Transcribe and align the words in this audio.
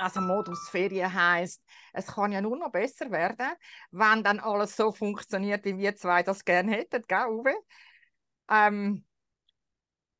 Also 0.00 0.22
Modus 0.22 0.68
Ferien 0.70 1.12
heißt, 1.12 1.62
es 1.92 2.06
kann 2.06 2.32
ja 2.32 2.40
nur 2.40 2.56
noch 2.56 2.72
besser 2.72 3.10
werden, 3.10 3.50
wenn 3.90 4.24
dann 4.24 4.40
alles 4.40 4.74
so 4.74 4.92
funktioniert, 4.92 5.64
wie 5.66 5.76
wir 5.76 5.94
zwei 5.94 6.22
das 6.22 6.44
gerne 6.44 6.72
hätten, 6.72 7.02
gell, 7.06 7.26
Uwe? 7.26 7.54
Ähm, 8.48 9.04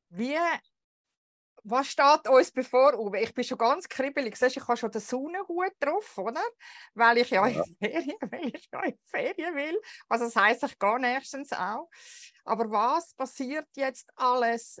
wie, 0.09 0.37
was 1.63 1.87
steht 1.87 2.27
uns 2.27 2.51
bevor, 2.51 2.99
Uwe? 2.99 3.21
Ich 3.21 3.33
bin 3.33 3.43
schon 3.43 3.57
ganz 3.57 3.89
kribbelig. 3.89 4.35
Siehst, 4.35 4.57
ich 4.57 4.67
habe 4.67 4.77
schon 4.77 4.91
den 4.91 5.01
Sonnenhut 5.01 5.73
drauf, 5.79 6.15
oder? 6.17 6.43
Weil 6.93 7.17
ich 7.17 7.31
ja, 7.31 7.47
ja. 7.47 7.63
in 7.63 7.75
Ferien, 7.77 8.17
weil 8.31 8.55
ich 8.55 8.69
ja 8.71 8.83
in 8.83 8.99
Ferien 9.05 9.55
will. 9.55 9.81
Also 10.07 10.25
das 10.25 10.35
heißt, 10.35 10.63
ich 10.63 10.77
gehe 10.77 10.99
nächstens 10.99 11.53
auch. 11.53 11.89
Aber 12.43 12.69
was 12.69 13.15
passiert 13.15 13.67
jetzt 13.75 14.07
alles? 14.15 14.79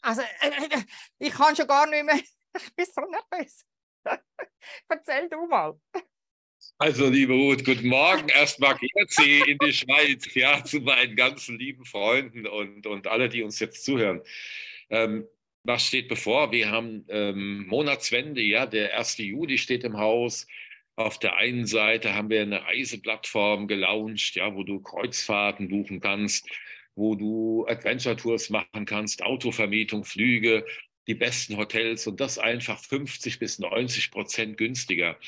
Also, 0.00 0.22
äh, 0.22 0.48
äh, 0.48 0.82
ich 1.18 1.32
kann 1.32 1.54
schon 1.56 1.66
gar 1.66 1.86
nicht 1.86 2.04
mehr 2.04 2.20
ich 2.56 2.74
bin 2.74 2.86
so 2.86 3.02
nervös. 3.02 3.64
Erzähl 4.88 5.28
du 5.28 5.46
mal. 5.46 5.78
Also, 6.78 7.08
liebe 7.08 7.34
Ruth, 7.34 7.64
guten 7.64 7.88
Morgen. 7.88 8.28
Erstmal 8.28 8.76
Sie 9.08 9.40
in 9.40 9.58
die 9.58 9.72
Schweiz, 9.72 10.32
ja, 10.34 10.64
zu 10.64 10.80
meinen 10.80 11.14
ganzen 11.14 11.58
lieben 11.58 11.84
Freunden 11.84 12.46
und, 12.46 12.86
und 12.86 13.06
alle, 13.06 13.28
die 13.28 13.42
uns 13.42 13.58
jetzt 13.60 13.84
zuhören. 13.84 14.22
Ähm, 14.90 15.26
was 15.62 15.86
steht 15.86 16.08
bevor? 16.08 16.52
Wir 16.52 16.70
haben 16.70 17.04
ähm, 17.08 17.66
Monatswende, 17.68 18.42
ja, 18.42 18.66
der 18.66 18.96
1. 18.98 19.18
Juli 19.18 19.58
steht 19.58 19.84
im 19.84 19.96
Haus. 19.98 20.46
Auf 20.96 21.18
der 21.18 21.36
einen 21.36 21.66
Seite 21.66 22.14
haben 22.14 22.30
wir 22.30 22.42
eine 22.42 22.62
Reiseplattform 22.64 23.66
gelauncht, 23.66 24.36
ja, 24.36 24.54
wo 24.54 24.62
du 24.62 24.80
Kreuzfahrten 24.80 25.68
buchen 25.68 26.00
kannst, 26.00 26.48
wo 26.94 27.14
du 27.14 27.66
Adventure 27.66 28.16
Tours 28.16 28.50
machen 28.50 28.84
kannst, 28.84 29.22
Autovermietung, 29.22 30.04
Flüge, 30.04 30.64
die 31.06 31.14
besten 31.14 31.56
Hotels 31.56 32.06
und 32.06 32.20
das 32.20 32.38
einfach 32.38 32.78
50 32.82 33.38
bis 33.38 33.58
90 33.58 34.10
Prozent 34.10 34.56
günstiger. 34.56 35.18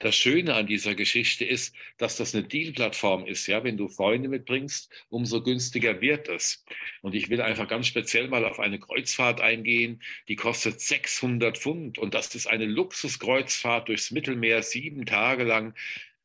Das 0.00 0.14
Schöne 0.14 0.54
an 0.54 0.66
dieser 0.68 0.94
Geschichte 0.94 1.44
ist, 1.44 1.74
dass 1.96 2.16
das 2.16 2.32
eine 2.34 2.44
Deal-Plattform 2.44 3.26
ist. 3.26 3.48
Ja, 3.48 3.64
wenn 3.64 3.76
du 3.76 3.88
Freunde 3.88 4.28
mitbringst, 4.28 4.90
umso 5.08 5.42
günstiger 5.42 6.00
wird 6.00 6.28
es. 6.28 6.64
Und 7.02 7.16
ich 7.16 7.30
will 7.30 7.40
einfach 7.40 7.66
ganz 7.66 7.88
speziell 7.88 8.28
mal 8.28 8.44
auf 8.44 8.60
eine 8.60 8.78
Kreuzfahrt 8.78 9.40
eingehen, 9.40 10.00
die 10.28 10.36
kostet 10.36 10.80
600 10.80 11.58
Pfund 11.58 11.98
und 11.98 12.14
das 12.14 12.34
ist 12.36 12.46
eine 12.46 12.66
Luxuskreuzfahrt 12.66 13.88
durchs 13.88 14.12
Mittelmeer, 14.12 14.62
sieben 14.62 15.04
Tage 15.04 15.42
lang. 15.42 15.74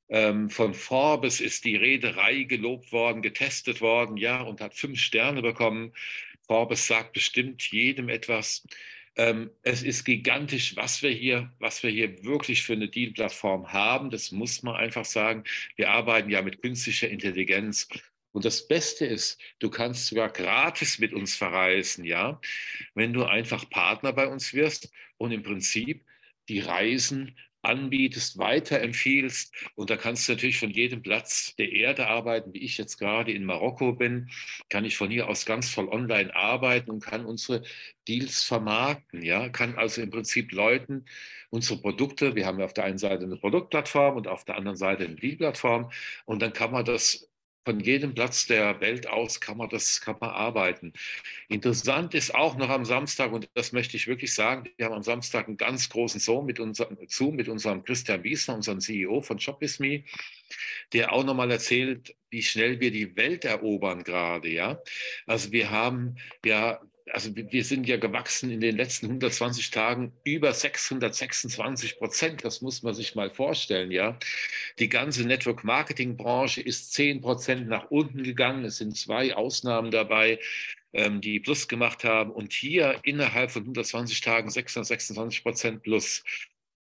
Ähm, 0.10 0.52
von 0.52 0.76
Forbes 0.76 1.42
ist 1.42 1.66
die 1.66 1.76
Reederei 1.76 2.44
gelobt 2.44 2.92
worden, 2.92 3.24
getestet 3.24 3.82
worden, 3.82 4.18
ja, 4.18 4.42
und 4.42 4.62
hat 4.62 4.76
fünf 4.76 5.00
Sterne 5.00 5.42
bekommen. 5.42 5.94
Forbes 6.54 6.86
sagt 6.86 7.14
bestimmt 7.14 7.64
jedem 7.72 8.10
etwas. 8.10 8.64
Ähm, 9.16 9.50
es 9.64 9.82
ist 9.82 10.04
gigantisch, 10.04 10.76
was 10.76 11.02
wir 11.02 11.10
hier, 11.10 11.52
was 11.58 11.82
wir 11.82 11.90
hier 11.90 12.24
wirklich 12.24 12.62
für 12.62 12.74
eine 12.74 12.90
Deal-Plattform 12.90 13.74
haben. 13.74 14.12
Das 14.12 14.32
muss 14.32 14.62
man 14.62 14.76
einfach 14.76 15.04
sagen. 15.04 15.46
Wir 15.78 15.90
arbeiten 15.90 16.30
ja 16.30 16.44
mit 16.44 16.62
künstlicher 16.62 17.10
Intelligenz. 17.10 17.88
Und 18.34 18.46
das 18.46 18.68
Beste 18.68 19.04
ist, 19.04 19.42
du 19.58 19.72
kannst 19.72 20.06
sogar 20.06 20.30
gratis 20.30 21.00
mit 21.00 21.12
uns 21.12 21.36
verreisen, 21.36 22.06
ja, 22.06 22.40
wenn 22.94 23.14
du 23.14 23.24
einfach 23.24 23.68
Partner 23.72 24.14
bei 24.14 24.28
uns 24.28 24.54
wirst 24.54 24.92
und 25.18 25.32
im 25.32 25.42
Prinzip 25.42 26.06
die 26.50 26.60
Reisen 26.60 27.36
anbietest, 27.64 28.38
weiterempfiehlst. 28.38 29.54
Und 29.76 29.90
da 29.90 29.98
kannst 29.98 30.28
du 30.28 30.34
natürlich 30.34 30.60
von 30.60 30.70
jedem 30.70 31.02
Platz 31.02 31.56
der 31.56 31.72
Erde 31.72 32.08
arbeiten, 32.08 32.54
wie 32.54 32.64
ich 32.64 32.78
jetzt 32.78 32.98
gerade 32.98 33.32
in 33.32 33.46
Marokko 33.46 33.94
bin, 33.94 34.30
kann 34.70 34.86
ich 34.86 34.98
von 34.98 35.10
hier 35.10 35.28
aus 35.28 35.46
ganz 35.46 35.70
voll 35.70 35.88
online 35.88 36.36
arbeiten 36.36 36.92
und 36.92 37.04
kann 37.04 37.26
unsere 37.26 37.64
Deals 38.08 38.44
vermarkten. 38.44 39.24
Ja, 39.24 39.50
kann 39.50 39.76
also 39.76 40.02
im 40.02 40.12
Prinzip 40.12 40.52
Leuten 40.52 41.06
unsere 41.50 41.80
Produkte, 41.80 42.36
wir 42.36 42.46
haben 42.46 42.60
ja 42.60 42.66
auf 42.66 42.74
der 42.74 42.86
einen 42.86 42.98
Seite 42.98 43.24
eine 43.24 43.38
Produktplattform 43.38 44.18
und 44.18 44.28
auf 44.28 44.44
der 44.44 44.58
anderen 44.58 44.78
Seite 44.78 45.06
eine 45.06 45.16
Deal-Plattform 45.16 45.92
und 46.26 46.42
dann 46.42 46.52
kann 46.52 46.72
man 46.72 46.84
das 46.84 47.30
von 47.66 47.80
jedem 47.80 48.14
Platz 48.14 48.46
der 48.46 48.82
Welt 48.82 49.08
aus 49.08 49.40
kann 49.40 49.58
man 49.58 49.70
das 49.70 50.02
kann 50.02 50.18
man 50.20 50.30
arbeiten. 50.30 50.94
Interessant 51.48 52.14
ist 52.14 52.36
auch 52.36 52.56
noch 52.58 52.70
am 52.70 52.86
Samstag, 52.86 53.32
und 53.32 53.50
das 53.54 53.72
möchte 53.72 53.98
ich 53.98 54.08
wirklich 54.08 54.34
sagen, 54.34 54.70
wir 54.78 54.86
haben 54.86 54.96
am 54.96 55.04
Samstag 55.04 55.48
einen 55.48 55.58
ganz 55.58 55.90
großen 55.90 56.20
Zoom 56.20 56.46
mit, 56.46 56.60
unserem, 56.60 56.98
Zoom 57.08 57.36
mit 57.36 57.48
unserem 57.48 57.84
Christian 57.84 58.24
Wiesner, 58.24 58.56
unserem 58.56 58.80
CEO 58.80 59.22
von 59.22 59.40
ShopWithMe, 59.40 60.04
der 60.92 61.14
auch 61.14 61.24
nochmal 61.24 61.52
erzählt, 61.52 62.16
wie 62.30 62.44
schnell 62.44 62.80
wir 62.80 62.92
die 62.92 63.16
Welt 63.16 63.46
erobern 63.46 64.04
gerade. 64.04 64.50
Ja? 64.50 64.80
Also 65.26 65.52
wir 65.52 65.70
haben 65.70 66.16
ja 66.46 66.82
also 67.12 67.36
wir 67.36 67.64
sind 67.64 67.88
ja 67.88 67.98
gewachsen 67.98 68.50
in 68.50 68.62
den 68.62 68.78
letzten 68.78 69.08
120 69.08 69.72
Tagen 69.72 70.14
über 70.24 70.54
626 70.54 71.98
Prozent. 71.98 72.46
Das 72.46 72.62
muss 72.62 72.84
man 72.84 72.94
sich 72.94 73.16
mal 73.16 73.30
vorstellen, 73.30 73.92
ja. 73.92 74.18
Die 74.80 74.90
ganze 74.90 75.26
Network 75.26 75.64
Marketing 75.64 76.16
Branche 76.16 76.62
ist 76.62 76.94
10 76.94 77.22
Prozent 77.22 77.68
nach 77.68 77.92
unten 77.92 78.24
gegangen. 78.24 78.66
Es 78.66 78.78
sind 78.78 78.98
zwei 78.98 79.36
Ausnahmen 79.36 79.92
dabei, 79.92 80.40
ähm, 80.94 81.20
die 81.20 81.40
Plus 81.40 81.68
gemacht 81.68 82.04
haben. 82.04 82.32
Und 82.32 82.54
hier 82.54 83.00
innerhalb 83.04 83.52
von 83.52 83.64
120 83.64 84.22
Tagen 84.22 84.50
626 84.50 85.44
Prozent 85.44 85.84
Plus. 85.84 86.24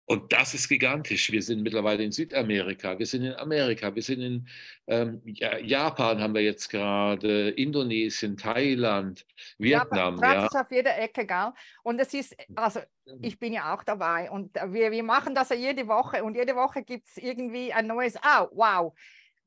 Und 0.08 0.32
das 0.32 0.54
ist 0.54 0.70
gigantisch. 0.70 1.32
Wir 1.32 1.42
sind 1.42 1.64
mittlerweile 1.64 2.04
in 2.04 2.12
Südamerika, 2.12 2.98
wir 2.98 3.08
sind 3.08 3.24
in 3.24 3.34
Amerika, 3.34 3.94
wir 3.94 4.04
sind 4.04 4.22
in 4.22 4.48
ähm, 4.86 5.22
Japan, 5.26 6.22
haben 6.22 6.36
wir 6.36 6.44
jetzt 6.44 6.70
gerade, 6.70 7.50
Indonesien, 7.50 8.38
Thailand, 8.38 9.26
Vietnam. 9.58 10.20
Ja, 10.22 10.34
ja. 10.34 10.46
ist 10.46 10.56
auf 10.56 10.70
jeder 10.70 10.96
Ecke, 11.00 11.26
gell? 11.26 11.52
Und 11.82 12.00
es 12.00 12.14
ist, 12.14 12.36
also 12.56 12.82
ich 13.22 13.40
bin 13.40 13.54
ja 13.54 13.74
auch 13.74 13.84
dabei 13.84 14.30
und 14.30 14.54
wir, 14.56 14.92
wir 14.92 15.04
machen 15.04 15.34
das 15.34 15.50
ja 15.50 15.56
jede 15.56 15.88
Woche 15.88 16.24
und 16.24 16.36
jede 16.36 16.56
Woche 16.56 16.84
gibt 16.84 17.08
es 17.08 17.18
irgendwie 17.18 17.74
ein 17.74 17.88
neues, 17.88 18.16
oh, 18.18 18.48
wow 18.52 18.94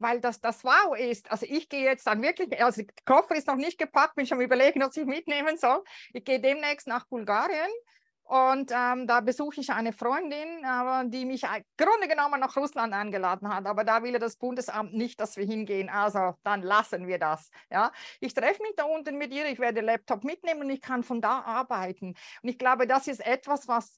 weil 0.01 0.21
das 0.21 0.41
das 0.41 0.63
Wow 0.65 0.97
ist. 0.97 1.31
Also 1.31 1.45
ich 1.49 1.69
gehe 1.69 1.85
jetzt 1.85 2.07
dann 2.07 2.23
wirklich, 2.23 2.63
also 2.63 2.83
der 2.83 2.95
Koffer 3.05 3.35
ist 3.35 3.49
noch 3.49 3.57
nicht 3.57 3.79
gepackt, 3.79 4.15
bin 4.15 4.27
schon 4.27 4.41
überlegen, 4.41 4.81
was 4.81 4.97
ich 4.97 5.05
mitnehmen 5.05 5.57
soll. 5.57 5.83
Ich 6.13 6.25
gehe 6.25 6.41
demnächst 6.41 6.87
nach 6.87 7.07
Bulgarien 7.07 7.69
und 8.29 8.71
ähm, 8.75 9.07
da 9.07 9.23
besuche 9.23 9.59
ich 9.63 9.71
eine 9.71 9.95
Freundin, 9.95 10.63
äh, 10.63 11.09
die 11.09 11.25
mich 11.25 11.45
im 11.45 11.65
Grunde 11.79 12.09
genommen 12.09 12.39
nach 12.41 12.55
Russland 12.59 12.93
eingeladen 12.93 13.49
hat. 13.49 13.65
Aber 13.65 13.85
da 13.85 14.03
will 14.03 14.19
das 14.19 14.37
Bundesamt 14.37 14.93
nicht, 14.93 15.19
dass 15.19 15.39
wir 15.39 15.47
hingehen. 15.47 15.89
Also 15.89 16.35
dann 16.43 16.61
lassen 16.61 17.07
wir 17.07 17.19
das. 17.19 17.51
Ja? 17.71 17.91
Ich 18.21 18.35
treffe 18.35 18.63
mich 18.63 18.75
da 18.77 18.85
unten 18.85 19.17
mit 19.17 19.33
ihr, 19.33 19.47
ich 19.47 19.59
werde 19.59 19.81
Laptop 19.81 20.25
mitnehmen 20.25 20.61
und 20.61 20.69
ich 20.69 20.83
kann 20.83 21.03
von 21.05 21.23
da 21.23 21.41
arbeiten. 21.41 22.09
Und 22.43 22.49
ich 22.51 22.59
glaube, 22.59 22.87
das 22.87 23.09
ist 23.09 23.25
etwas, 23.25 23.67
was 23.67 23.97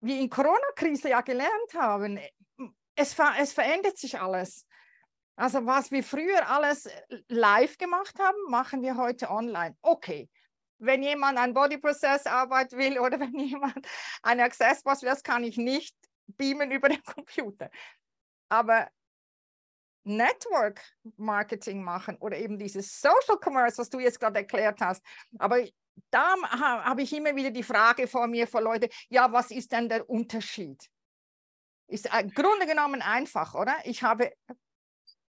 wir 0.00 0.20
in 0.20 0.30
Corona-Krise 0.30 1.10
ja 1.10 1.20
gelernt 1.20 1.74
haben. 1.74 2.18
Es, 2.94 3.12
ver 3.12 3.34
es 3.38 3.52
verändert 3.52 3.98
sich 3.98 4.18
alles. 4.18 4.64
Also 5.36 5.66
was 5.66 5.90
wir 5.90 6.02
früher 6.02 6.48
alles 6.48 6.88
live 7.28 7.76
gemacht 7.76 8.18
haben, 8.18 8.38
machen 8.48 8.80
wir 8.80 8.96
heute 8.96 9.30
online. 9.30 9.76
Okay, 9.82 10.30
wenn 10.78 11.02
jemand 11.02 11.38
an 11.38 11.54
Body 11.54 11.78
Process 11.78 12.26
Arbeit 12.26 12.72
will 12.72 12.98
oder 13.00 13.18
wenn 13.20 13.38
jemand 13.38 13.86
ein 14.22 14.40
Access 14.40 14.82
Pass 14.82 15.02
will, 15.02 15.08
das 15.08 15.22
kann 15.22 15.44
ich 15.44 15.56
nicht 15.56 15.96
beamen 16.26 16.70
über 16.70 16.88
den 16.88 17.02
Computer. 17.02 17.70
Aber 18.48 18.88
Network 20.04 20.80
Marketing 21.16 21.82
machen 21.82 22.16
oder 22.18 22.38
eben 22.38 22.58
dieses 22.58 23.00
Social 23.00 23.38
Commerce, 23.42 23.78
was 23.78 23.90
du 23.90 23.98
jetzt 23.98 24.20
gerade 24.20 24.38
erklärt 24.38 24.80
hast. 24.80 25.04
Aber 25.38 25.64
da 26.10 26.34
habe 26.84 27.02
ich 27.02 27.12
immer 27.12 27.34
wieder 27.34 27.50
die 27.50 27.64
Frage 27.64 28.06
vor 28.06 28.28
mir 28.28 28.46
von 28.46 28.62
Leuten, 28.62 28.88
ja, 29.08 29.32
was 29.32 29.50
ist 29.50 29.72
denn 29.72 29.88
der 29.88 30.08
Unterschied? 30.08 30.88
Ist 31.88 32.08
im 32.12 32.30
Grunde 32.30 32.66
genommen 32.66 33.02
einfach, 33.02 33.54
oder? 33.54 33.74
Ich 33.84 34.02
habe 34.02 34.32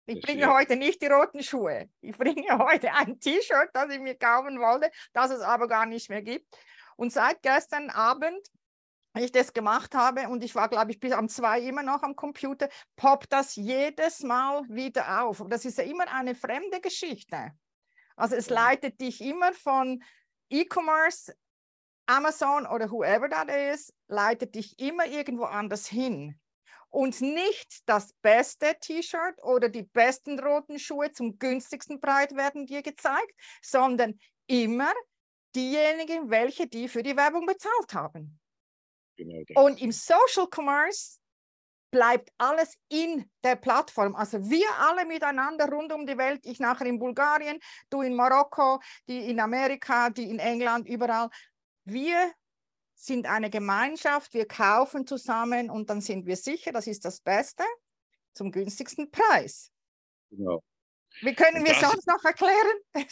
ich 0.09 0.21
bringe 0.21 0.51
heute 0.51 0.75
nicht 0.75 1.01
die 1.01 1.07
roten 1.07 1.43
Schuhe. 1.43 1.89
Ich 2.01 2.17
bringe 2.17 2.47
heute 2.59 2.93
ein 2.93 3.19
T-Shirt, 3.19 3.69
das 3.73 3.91
ich 3.91 3.99
mir 3.99 4.15
kaufen 4.15 4.59
wollte, 4.59 4.91
das 5.13 5.31
es 5.31 5.41
aber 5.41 5.67
gar 5.67 5.85
nicht 5.85 6.09
mehr 6.09 6.21
gibt. 6.21 6.47
Und 6.95 7.13
seit 7.13 7.41
gestern 7.41 7.89
Abend, 7.89 8.39
ich 9.17 9.31
das 9.31 9.53
gemacht 9.53 9.95
habe 9.95 10.27
und 10.29 10.43
ich 10.43 10.55
war, 10.55 10.69
glaube 10.69 10.91
ich, 10.91 10.99
bis 10.99 11.11
am 11.11 11.29
2 11.29 11.61
immer 11.61 11.83
noch 11.83 12.03
am 12.03 12.15
Computer, 12.15 12.69
poppt 12.95 13.31
das 13.31 13.55
jedes 13.55 14.21
Mal 14.21 14.63
wieder 14.69 15.23
auf. 15.23 15.41
Und 15.41 15.51
das 15.51 15.65
ist 15.65 15.77
ja 15.77 15.83
immer 15.83 16.11
eine 16.11 16.35
fremde 16.35 16.79
Geschichte. 16.79 17.51
Also 18.15 18.35
es 18.35 18.49
leitet 18.49 18.99
dich 19.01 19.21
immer 19.21 19.53
von 19.53 20.03
E-Commerce, 20.49 21.33
Amazon 22.05 22.65
oder 22.65 22.89
whoever 22.89 23.29
that 23.29 23.49
is, 23.49 23.93
leitet 24.07 24.55
dich 24.55 24.79
immer 24.79 25.05
irgendwo 25.05 25.43
anders 25.43 25.87
hin 25.87 26.39
und 26.89 27.21
nicht 27.21 27.81
das 27.85 28.13
beste 28.21 28.75
T-Shirt 28.79 29.41
oder 29.43 29.69
die 29.69 29.83
besten 29.83 30.39
roten 30.39 30.79
Schuhe 30.79 31.11
zum 31.11 31.37
günstigsten 31.37 32.01
Preis 32.01 32.35
werden 32.35 32.65
dir 32.65 32.81
gezeigt, 32.81 33.33
sondern 33.61 34.19
immer 34.47 34.91
diejenigen, 35.55 36.29
welche 36.29 36.67
die 36.67 36.87
für 36.87 37.03
die 37.03 37.15
Werbung 37.15 37.45
bezahlt 37.45 37.93
haben. 37.93 38.39
Genau 39.17 39.65
und 39.65 39.81
im 39.81 39.91
Social 39.91 40.47
Commerce 40.49 41.19
bleibt 41.91 42.31
alles 42.37 42.77
in 42.87 43.29
der 43.43 43.55
Plattform. 43.55 44.15
Also 44.15 44.49
wir 44.49 44.67
alle 44.77 45.05
miteinander 45.05 45.67
rund 45.69 45.91
um 45.91 46.05
die 46.05 46.17
Welt, 46.17 46.45
ich 46.45 46.59
nachher 46.59 46.85
in 46.85 46.99
Bulgarien, 46.99 47.59
du 47.89 48.01
in 48.01 48.15
Marokko, 48.15 48.79
die 49.07 49.29
in 49.29 49.39
Amerika, 49.39 50.09
die 50.09 50.29
in 50.29 50.39
England, 50.39 50.87
überall. 50.87 51.29
Wir 51.85 52.31
sind 52.99 53.27
eine 53.27 53.49
Gemeinschaft, 53.49 54.33
wir 54.33 54.45
kaufen 54.45 55.07
zusammen 55.07 55.69
und 55.69 55.89
dann 55.89 56.01
sind 56.01 56.25
wir 56.25 56.35
sicher, 56.35 56.73
das 56.73 56.85
ist 56.85 57.05
das 57.05 57.21
Beste 57.21 57.63
zum 58.33 58.51
günstigsten 58.51 59.09
Preis. 59.09 59.71
Genau. 60.29 60.61
Wie 61.21 61.33
können 61.33 61.65
wir 61.65 61.73
sonst 61.75 62.05
noch 62.07 62.23
erklären? 62.23 62.77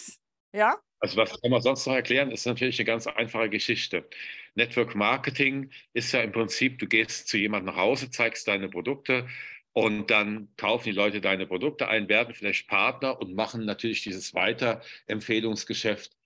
ja? 0.54 0.78
Also 1.00 1.18
was 1.18 1.39
kann 1.39 1.51
man 1.51 1.62
sonst 1.62 1.86
noch 1.86 1.95
erklären? 1.95 2.31
Ist 2.31 2.45
natürlich 2.45 2.80
eine 2.80 2.86
ganz 2.86 3.07
einfache 3.07 3.50
Geschichte. 3.50 4.07
Network 4.56 4.94
Marketing 4.94 5.72
ist 5.94 6.12
ja 6.12 6.22
im 6.22 6.31
Prinzip, 6.34 6.80
du 6.80 6.88
gehst 6.88 7.30
zu 7.30 7.38
jemandem 7.38 7.74
nach 7.74 7.81
Hause, 7.81 8.10
zeigst 8.10 8.48
deine 8.48 8.68
Produkte 8.68 9.28
und 9.72 10.10
dann 10.12 10.50
kaufen 10.57 10.86
die 10.86 10.92
Leute 10.92 11.22
deine 11.22 11.48
Produkte 11.48 11.88
ein, 11.88 12.10
werden 12.10 12.34
vielleicht 12.34 12.68
Partner 12.68 13.22
und 13.22 13.36
machen 13.36 13.63
natürlich 13.66 14.04
dieses 14.04 14.34
Weiterempfehlungsgeschäft, 14.34 16.18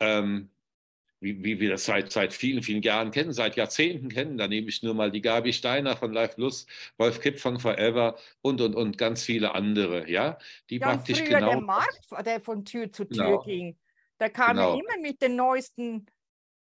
ähm, 0.00 0.50
wie, 1.26 1.42
wie, 1.42 1.60
wir 1.60 1.70
das 1.70 1.84
seit, 1.84 2.12
seit 2.12 2.32
vielen, 2.32 2.62
vielen 2.62 2.82
Jahren 2.82 3.10
kennen, 3.10 3.32
seit 3.32 3.56
Jahrzehnten 3.56 4.08
kennen. 4.08 4.38
Da 4.38 4.46
nehme 4.46 4.68
ich 4.68 4.82
nur 4.82 4.94
mal 4.94 5.10
die 5.10 5.20
Gabi 5.20 5.52
Steiner 5.52 5.96
von 5.96 6.12
Live 6.12 6.36
Plus, 6.36 6.66
Wolf 6.98 7.20
Kipp 7.20 7.40
von 7.40 7.58
Forever 7.58 8.16
und, 8.42 8.60
und, 8.60 8.74
und 8.74 8.96
ganz 8.96 9.24
viele 9.24 9.54
andere, 9.54 10.08
ja, 10.08 10.38
die 10.70 10.78
ja, 10.78 10.86
praktisch 10.86 11.18
früher 11.18 11.40
genau... 11.40 11.50
der 11.50 11.60
Markt, 11.60 12.08
der 12.24 12.40
von 12.40 12.64
Tür 12.64 12.92
zu 12.92 13.04
Tür 13.04 13.24
genau. 13.24 13.42
ging, 13.42 13.76
der 14.20 14.30
kam 14.30 14.56
genau. 14.56 14.74
ja 14.74 14.80
immer 14.80 15.02
mit 15.02 15.20
den 15.20 15.34
neuesten, 15.34 16.06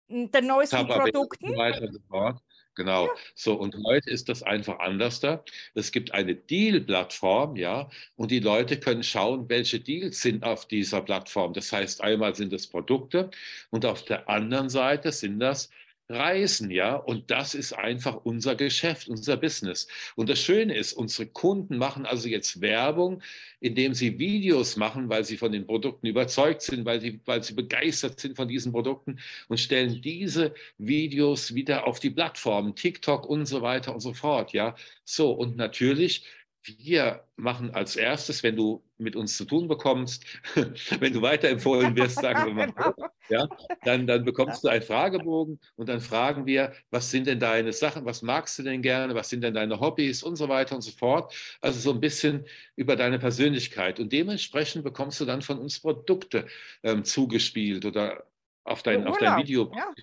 den 0.09 0.47
neuesten 0.47 0.87
Produkten. 0.87 1.49
Und 1.49 1.57
weiter 1.57 1.83
und 1.83 1.93
so 1.93 1.99
fort. 2.09 2.41
Genau. 2.75 3.05
Ja. 3.07 3.13
So, 3.35 3.55
und 3.55 3.75
heute 3.85 4.09
ist 4.09 4.27
das 4.29 4.43
einfach 4.43 4.79
anders 4.79 5.19
da. 5.21 5.43
Es 5.73 5.91
gibt 5.91 6.13
eine 6.13 6.35
Deal-Plattform, 6.35 7.55
ja, 7.55 7.89
und 8.17 8.31
die 8.31 8.39
Leute 8.39 8.79
können 8.79 9.03
schauen, 9.03 9.47
welche 9.49 9.79
Deals 9.79 10.21
sind 10.21 10.43
auf 10.43 10.67
dieser 10.67 11.01
Plattform. 11.01 11.53
Das 11.53 11.71
heißt, 11.71 12.01
einmal 12.01 12.35
sind 12.35 12.51
es 12.53 12.67
Produkte 12.67 13.29
und 13.71 13.85
auf 13.85 14.03
der 14.03 14.29
anderen 14.29 14.69
Seite 14.69 15.11
sind 15.11 15.39
das 15.39 15.69
reisen, 16.09 16.69
ja. 16.69 16.95
Und 16.95 17.31
das 17.31 17.55
ist 17.55 17.73
einfach 17.73 18.15
unser 18.23 18.55
Geschäft, 18.55 19.07
unser 19.07 19.37
Business. 19.37 19.87
Und 20.15 20.29
das 20.29 20.39
Schöne 20.39 20.75
ist, 20.75 20.93
unsere 20.93 21.27
Kunden 21.27 21.77
machen 21.77 22.05
also 22.05 22.27
jetzt 22.27 22.61
Werbung, 22.61 23.21
indem 23.59 23.93
sie 23.93 24.19
Videos 24.19 24.75
machen, 24.77 25.09
weil 25.09 25.23
sie 25.23 25.37
von 25.37 25.51
den 25.51 25.65
Produkten 25.65 26.07
überzeugt 26.07 26.61
sind, 26.61 26.85
weil 26.85 27.01
sie, 27.01 27.19
weil 27.25 27.43
sie 27.43 27.53
begeistert 27.53 28.19
sind 28.19 28.35
von 28.35 28.47
diesen 28.47 28.71
Produkten 28.71 29.19
und 29.47 29.59
stellen 29.59 30.01
diese 30.01 30.53
Videos 30.77 31.55
wieder 31.55 31.87
auf 31.87 31.99
die 31.99 32.11
Plattformen, 32.11 32.75
TikTok 32.75 33.25
und 33.27 33.45
so 33.45 33.61
weiter 33.61 33.93
und 33.93 34.01
so 34.01 34.13
fort, 34.13 34.53
ja. 34.53 34.75
So, 35.03 35.31
und 35.31 35.57
natürlich 35.57 36.25
wir 36.67 37.23
machen 37.35 37.71
als 37.71 37.95
erstes, 37.95 38.43
wenn 38.43 38.55
du 38.55 38.83
mit 38.97 39.15
uns 39.15 39.37
zu 39.37 39.45
tun 39.45 39.67
bekommst, 39.67 40.25
wenn 40.99 41.13
du 41.13 41.21
weiterempfohlen 41.21 41.95
wirst, 41.95 42.21
sagen 42.21 42.45
wir 42.45 42.53
mal, 42.53 42.71
genau. 42.71 43.09
ja, 43.29 43.47
dann, 43.83 44.07
dann 44.07 44.23
bekommst 44.23 44.63
du 44.63 44.69
einen 44.69 44.81
Fragebogen 44.81 45.59
und 45.75 45.89
dann 45.89 46.01
fragen 46.01 46.45
wir, 46.45 46.73
was 46.91 47.11
sind 47.11 47.27
denn 47.27 47.39
deine 47.39 47.73
Sachen, 47.73 48.05
was 48.05 48.21
magst 48.21 48.57
du 48.59 48.63
denn 48.63 48.81
gerne, 48.81 49.15
was 49.15 49.29
sind 49.29 49.43
denn 49.43 49.53
deine 49.53 49.79
Hobbys 49.79 50.23
und 50.23 50.35
so 50.35 50.49
weiter 50.49 50.75
und 50.75 50.81
so 50.81 50.91
fort. 50.91 51.33
Also 51.61 51.79
so 51.79 51.91
ein 51.91 51.99
bisschen 51.99 52.45
über 52.75 52.95
deine 52.95 53.19
Persönlichkeit. 53.19 53.99
Und 53.99 54.11
dementsprechend 54.11 54.83
bekommst 54.83 55.19
du 55.19 55.25
dann 55.25 55.41
von 55.41 55.59
uns 55.59 55.79
Produkte 55.79 56.47
ähm, 56.83 57.03
zugespielt 57.03 57.85
oder 57.85 58.25
auf 58.63 58.81
dein, 58.81 59.05
auf 59.07 59.17
dein 59.17 59.37
Video. 59.37 59.71
Ja. 59.75 59.93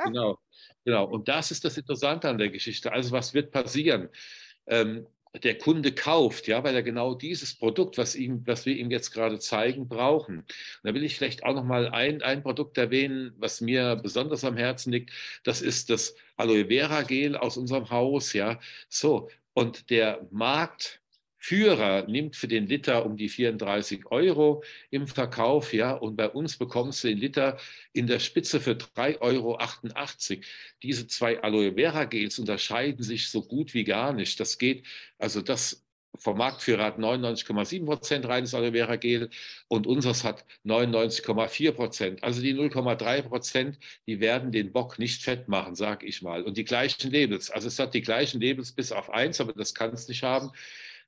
Ja. 0.00 0.04
Genau, 0.06 0.38
genau. 0.84 1.04
Und 1.04 1.28
das 1.28 1.50
ist 1.50 1.64
das 1.64 1.76
Interessante 1.76 2.28
an 2.28 2.38
der 2.38 2.48
Geschichte. 2.48 2.92
Also 2.92 3.12
was 3.12 3.34
wird 3.34 3.50
passieren? 3.50 4.08
Ähm, 4.66 5.06
der 5.34 5.58
Kunde 5.58 5.92
kauft, 5.92 6.48
ja, 6.48 6.64
weil 6.64 6.74
er 6.74 6.82
genau 6.82 7.14
dieses 7.14 7.54
Produkt, 7.54 7.98
was, 7.98 8.16
ihm, 8.16 8.42
was 8.46 8.66
wir 8.66 8.76
ihm 8.76 8.90
jetzt 8.90 9.12
gerade 9.12 9.38
zeigen, 9.38 9.88
brauchen. 9.88 10.38
Und 10.38 10.46
da 10.82 10.94
will 10.94 11.04
ich 11.04 11.16
vielleicht 11.16 11.44
auch 11.44 11.54
noch 11.54 11.64
mal 11.64 11.88
ein, 11.88 12.22
ein 12.22 12.42
Produkt 12.42 12.76
erwähnen, 12.78 13.32
was 13.38 13.60
mir 13.60 13.96
besonders 13.96 14.44
am 14.44 14.56
Herzen 14.56 14.92
liegt. 14.92 15.12
Das 15.44 15.62
ist 15.62 15.90
das 15.90 16.14
Aloe 16.36 16.66
Vera 16.66 17.02
Gel 17.02 17.36
aus 17.36 17.56
unserem 17.56 17.90
Haus, 17.90 18.32
ja. 18.32 18.58
So. 18.88 19.28
Und 19.52 19.90
der 19.90 20.26
Markt 20.30 20.99
Führer 21.42 22.06
nimmt 22.06 22.36
für 22.36 22.48
den 22.48 22.66
Liter 22.66 23.06
um 23.06 23.16
die 23.16 23.30
34 23.30 24.06
Euro 24.10 24.62
im 24.90 25.06
Verkauf, 25.06 25.72
ja, 25.72 25.92
und 25.92 26.14
bei 26.16 26.28
uns 26.28 26.58
bekommst 26.58 27.02
du 27.02 27.08
den 27.08 27.16
Liter 27.16 27.56
in 27.94 28.06
der 28.06 28.18
Spitze 28.18 28.60
für 28.60 28.72
3,88 28.72 29.20
Euro. 29.22 29.58
Diese 30.82 31.06
zwei 31.06 31.42
Aloe 31.42 31.72
Vera 31.74 32.04
Gels 32.04 32.38
unterscheiden 32.38 33.02
sich 33.02 33.30
so 33.30 33.42
gut 33.42 33.72
wie 33.72 33.84
gar 33.84 34.12
nicht. 34.12 34.38
Das 34.38 34.58
geht, 34.58 34.86
also 35.18 35.40
das 35.40 35.82
vom 36.18 36.36
Marktführer 36.36 36.84
hat 36.84 36.98
99,7 36.98 37.86
Prozent 37.86 38.28
reines 38.28 38.54
Aloe 38.54 38.72
Vera 38.72 38.96
Gel 38.96 39.30
und 39.68 39.86
unseres 39.86 40.24
hat 40.24 40.44
99,4 40.66 41.72
Prozent. 41.72 42.22
Also 42.22 42.42
die 42.42 42.54
0,3 42.54 43.22
Prozent, 43.22 43.78
die 44.06 44.20
werden 44.20 44.52
den 44.52 44.72
Bock 44.72 44.98
nicht 44.98 45.22
fett 45.22 45.48
machen, 45.48 45.74
sag 45.74 46.02
ich 46.02 46.20
mal. 46.20 46.42
Und 46.42 46.58
die 46.58 46.64
gleichen 46.64 47.10
Labels. 47.10 47.50
Also 47.50 47.68
es 47.68 47.78
hat 47.78 47.94
die 47.94 48.02
gleichen 48.02 48.42
Labels 48.42 48.72
bis 48.72 48.92
auf 48.92 49.08
eins, 49.08 49.40
aber 49.40 49.54
das 49.54 49.74
kann 49.74 49.94
es 49.94 50.06
nicht 50.08 50.22
haben 50.22 50.50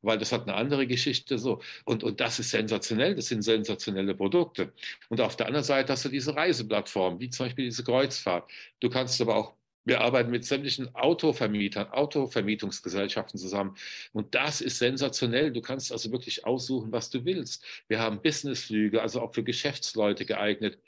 weil 0.03 0.19
das 0.19 0.33
hat 0.33 0.43
eine 0.43 0.55
andere 0.55 0.87
Geschichte 0.87 1.39
so. 1.39 1.61
Und, 1.85 2.05
und 2.05 2.21
das 2.21 2.39
ist 2.39 2.51
sensationell, 2.51 3.15
das 3.15 3.27
sind 3.27 3.43
sensationelle 3.43 4.15
Produkte. 4.15 4.73
Und 5.09 5.21
auf 5.21 5.37
der 5.37 5.47
anderen 5.47 5.65
Seite 5.65 5.93
hast 5.93 6.05
du 6.05 6.09
diese 6.09 6.37
Reiseplattform, 6.37 7.21
wie 7.21 7.31
zum 7.31 7.47
Beispiel 7.47 7.67
diese 7.67 7.85
Kreuzfahrt. 7.85 8.51
Du 8.81 8.91
kannst 8.91 9.21
aber 9.21 9.37
auch 9.37 9.55
wir 9.85 10.01
arbeiten 10.01 10.31
mit 10.31 10.45
sämtlichen 10.45 10.95
Autovermietern, 10.95 11.89
Autovermietungsgesellschaften 11.89 13.39
zusammen. 13.39 13.77
Und 14.13 14.35
das 14.35 14.61
ist 14.61 14.79
sensationell. 14.79 15.53
Du 15.53 15.61
kannst 15.61 15.91
also 15.91 16.13
wirklich 16.13 16.47
aussuchen, 16.47 16.93
was 16.93 17.11
du 17.11 17.25
willst. 17.25 17.65
Wir 17.89 17.99
haben 17.99 18.23
Businessflüge, 18.23 19.03
also 19.03 19.21
auch 19.21 19.35
für 19.35 19.43
Geschäftsleute 19.43 20.25
geeignet. 20.25 20.79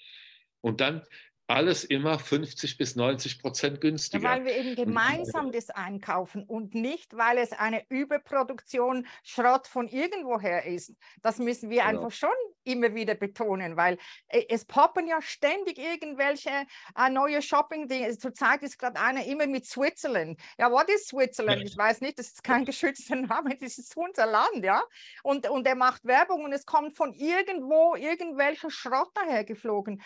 Und 0.61 0.81
dann 0.81 1.03
alles 1.47 1.85
immer 1.85 2.19
50 2.19 2.79
bis 2.79 2.97
90 2.97 3.41
Prozent 3.41 3.81
günstiger. 3.81 4.29
Weil 4.29 4.45
wir 4.45 4.57
eben 4.57 4.77
gemeinsam 4.77 5.53
das 5.53 5.69
einkaufen 5.71 6.43
und 6.45 6.75
nicht, 6.75 7.17
weil 7.17 7.39
es 7.39 7.53
eine 7.53 7.85
Überproduktion 7.91 9.07
Schrott 9.23 9.67
von 9.67 9.89
irgendwoher 9.89 10.65
ist. 10.65 10.95
Das 11.23 11.39
müssen 11.39 11.69
wir 11.69 11.85
genau. 11.85 12.05
einfach 12.05 12.17
schon 12.17 12.31
immer 12.65 12.95
wieder 12.95 13.15
betonen, 13.15 13.77
weil 13.77 13.99
äh, 14.29 14.45
es 14.49 14.65
poppen 14.65 15.07
ja 15.07 15.21
ständig 15.21 15.79
irgendwelche 15.79 16.51
äh, 16.97 17.11
neue 17.11 17.43
Shopping-Dinge. 17.43 18.17
Zurzeit 18.17 18.63
ist 18.63 18.79
gerade 18.79 18.99
einer 18.99 19.25
immer 19.27 19.47
mit 19.47 19.67
Switzerland. 19.67 20.41
Ja, 20.59 20.73
was 20.73 20.89
ist 20.89 21.09
Switzerland? 21.09 21.63
Ich 21.63 21.77
weiß 21.77 22.01
nicht, 22.01 22.19
das 22.19 22.29
ist 22.29 22.43
kein 22.43 22.65
geschützter 22.65 23.17
Name, 23.17 23.57
das 23.61 23.77
ist 23.77 23.95
unser 23.97 24.27
Land, 24.27 24.65
ja. 24.65 24.83
Und, 25.23 25.49
und 25.51 25.67
er 25.67 25.75
macht 25.75 26.07
Werbung 26.07 26.45
und 26.45 26.53
es 26.53 26.65
kommt 26.65 26.97
von 26.97 27.13
irgendwo 27.13 27.97
irgendwelcher 27.97 28.71
Schrott 28.71 29.11
daher 29.15 29.45
geflogen 29.45 30.03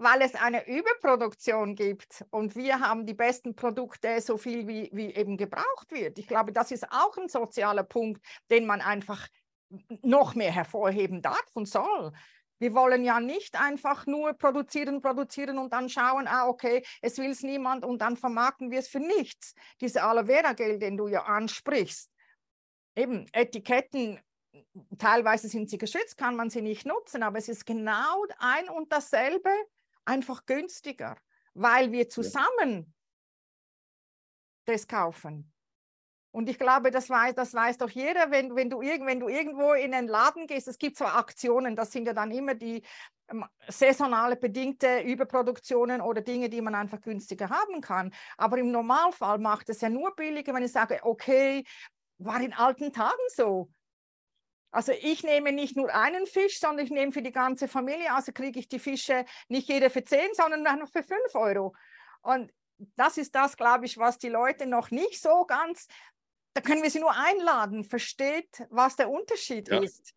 weil 0.00 0.22
es 0.22 0.34
eine 0.34 0.66
Überproduktion 0.66 1.74
gibt 1.74 2.24
und 2.30 2.56
wir 2.56 2.80
haben 2.80 3.04
die 3.04 3.12
besten 3.12 3.54
Produkte 3.54 4.18
so 4.22 4.38
viel 4.38 4.66
wie, 4.66 4.88
wie 4.94 5.14
eben 5.14 5.36
gebraucht 5.36 5.90
wird. 5.90 6.18
Ich 6.18 6.26
glaube, 6.26 6.52
das 6.52 6.70
ist 6.70 6.90
auch 6.90 7.18
ein 7.18 7.28
sozialer 7.28 7.82
Punkt, 7.82 8.24
den 8.50 8.66
man 8.66 8.80
einfach 8.80 9.28
noch 10.00 10.34
mehr 10.34 10.52
hervorheben 10.52 11.20
darf 11.20 11.44
und 11.52 11.68
soll. 11.68 12.12
Wir 12.58 12.72
wollen 12.72 13.04
ja 13.04 13.20
nicht 13.20 13.60
einfach 13.60 14.06
nur 14.06 14.32
produzieren, 14.32 15.02
produzieren 15.02 15.58
und 15.58 15.74
dann 15.74 15.90
schauen, 15.90 16.26
ah, 16.26 16.48
okay, 16.48 16.82
es 17.02 17.18
will 17.18 17.30
es 17.30 17.42
niemand 17.42 17.84
und 17.84 18.00
dann 18.00 18.16
vermarkten 18.16 18.70
wir 18.70 18.78
es 18.78 18.88
für 18.88 19.00
nichts. 19.00 19.54
Diese 19.82 20.02
Aloe 20.02 20.24
Vera 20.24 20.54
Gel, 20.54 20.78
den 20.78 20.96
du 20.96 21.08
ja 21.08 21.24
ansprichst. 21.24 22.10
Eben, 22.96 23.26
Etiketten, 23.32 24.18
teilweise 24.96 25.48
sind 25.48 25.68
sie 25.68 25.78
geschützt, 25.78 26.16
kann 26.16 26.36
man 26.36 26.48
sie 26.48 26.62
nicht 26.62 26.86
nutzen, 26.86 27.22
aber 27.22 27.36
es 27.36 27.50
ist 27.50 27.66
genau 27.66 28.24
ein 28.38 28.70
und 28.70 28.90
dasselbe 28.90 29.50
einfach 30.10 30.44
günstiger, 30.44 31.16
weil 31.54 31.92
wir 31.92 32.08
zusammen 32.08 32.92
das 34.64 34.86
kaufen. 34.86 35.52
Und 36.32 36.48
ich 36.48 36.58
glaube, 36.58 36.90
das 36.90 37.10
weiß, 37.10 37.34
das 37.34 37.54
weiß 37.54 37.78
doch 37.78 37.90
jeder, 37.90 38.30
wenn, 38.30 38.54
wenn, 38.54 38.70
du 38.70 38.80
wenn 38.80 39.18
du 39.18 39.28
irgendwo 39.28 39.72
in 39.72 39.94
einen 39.94 40.06
Laden 40.06 40.46
gehst, 40.46 40.68
es 40.68 40.78
gibt 40.78 40.96
zwar 40.96 41.16
Aktionen, 41.16 41.74
das 41.74 41.90
sind 41.90 42.06
ja 42.06 42.12
dann 42.12 42.30
immer 42.30 42.54
die 42.54 42.82
ähm, 43.28 43.44
saisonale 43.66 44.36
bedingte 44.36 45.00
Überproduktionen 45.00 46.00
oder 46.00 46.20
Dinge, 46.20 46.48
die 46.48 46.60
man 46.60 46.76
einfach 46.76 47.00
günstiger 47.00 47.50
haben 47.50 47.80
kann. 47.80 48.12
Aber 48.36 48.58
im 48.58 48.70
Normalfall 48.70 49.38
macht 49.38 49.70
es 49.70 49.80
ja 49.80 49.88
nur 49.88 50.14
billiger, 50.14 50.54
wenn 50.54 50.62
ich 50.62 50.72
sage, 50.72 51.00
okay, 51.02 51.64
war 52.18 52.40
in 52.40 52.52
alten 52.52 52.92
Tagen 52.92 53.26
so. 53.34 53.70
Also 54.70 54.92
ich 54.92 55.24
nehme 55.24 55.52
nicht 55.52 55.76
nur 55.76 55.92
einen 55.92 56.26
Fisch, 56.26 56.60
sondern 56.60 56.84
ich 56.84 56.92
nehme 56.92 57.12
für 57.12 57.22
die 57.22 57.32
ganze 57.32 57.66
Familie, 57.66 58.12
also 58.12 58.32
kriege 58.32 58.58
ich 58.60 58.68
die 58.68 58.78
Fische 58.78 59.24
nicht 59.48 59.68
jeder 59.68 59.90
für 59.90 60.04
10, 60.04 60.34
sondern 60.34 60.62
noch 60.62 60.90
für 60.90 61.02
5 61.02 61.34
Euro. 61.34 61.74
Und 62.22 62.52
das 62.96 63.18
ist 63.18 63.34
das, 63.34 63.56
glaube 63.56 63.86
ich, 63.86 63.98
was 63.98 64.18
die 64.18 64.28
Leute 64.28 64.66
noch 64.66 64.90
nicht 64.90 65.20
so 65.20 65.44
ganz, 65.44 65.88
da 66.54 66.60
können 66.60 66.82
wir 66.82 66.90
sie 66.90 67.00
nur 67.00 67.14
einladen, 67.14 67.84
versteht, 67.84 68.66
was 68.70 68.96
der 68.96 69.10
Unterschied 69.10 69.68
ja. 69.68 69.82
ist. 69.82 70.14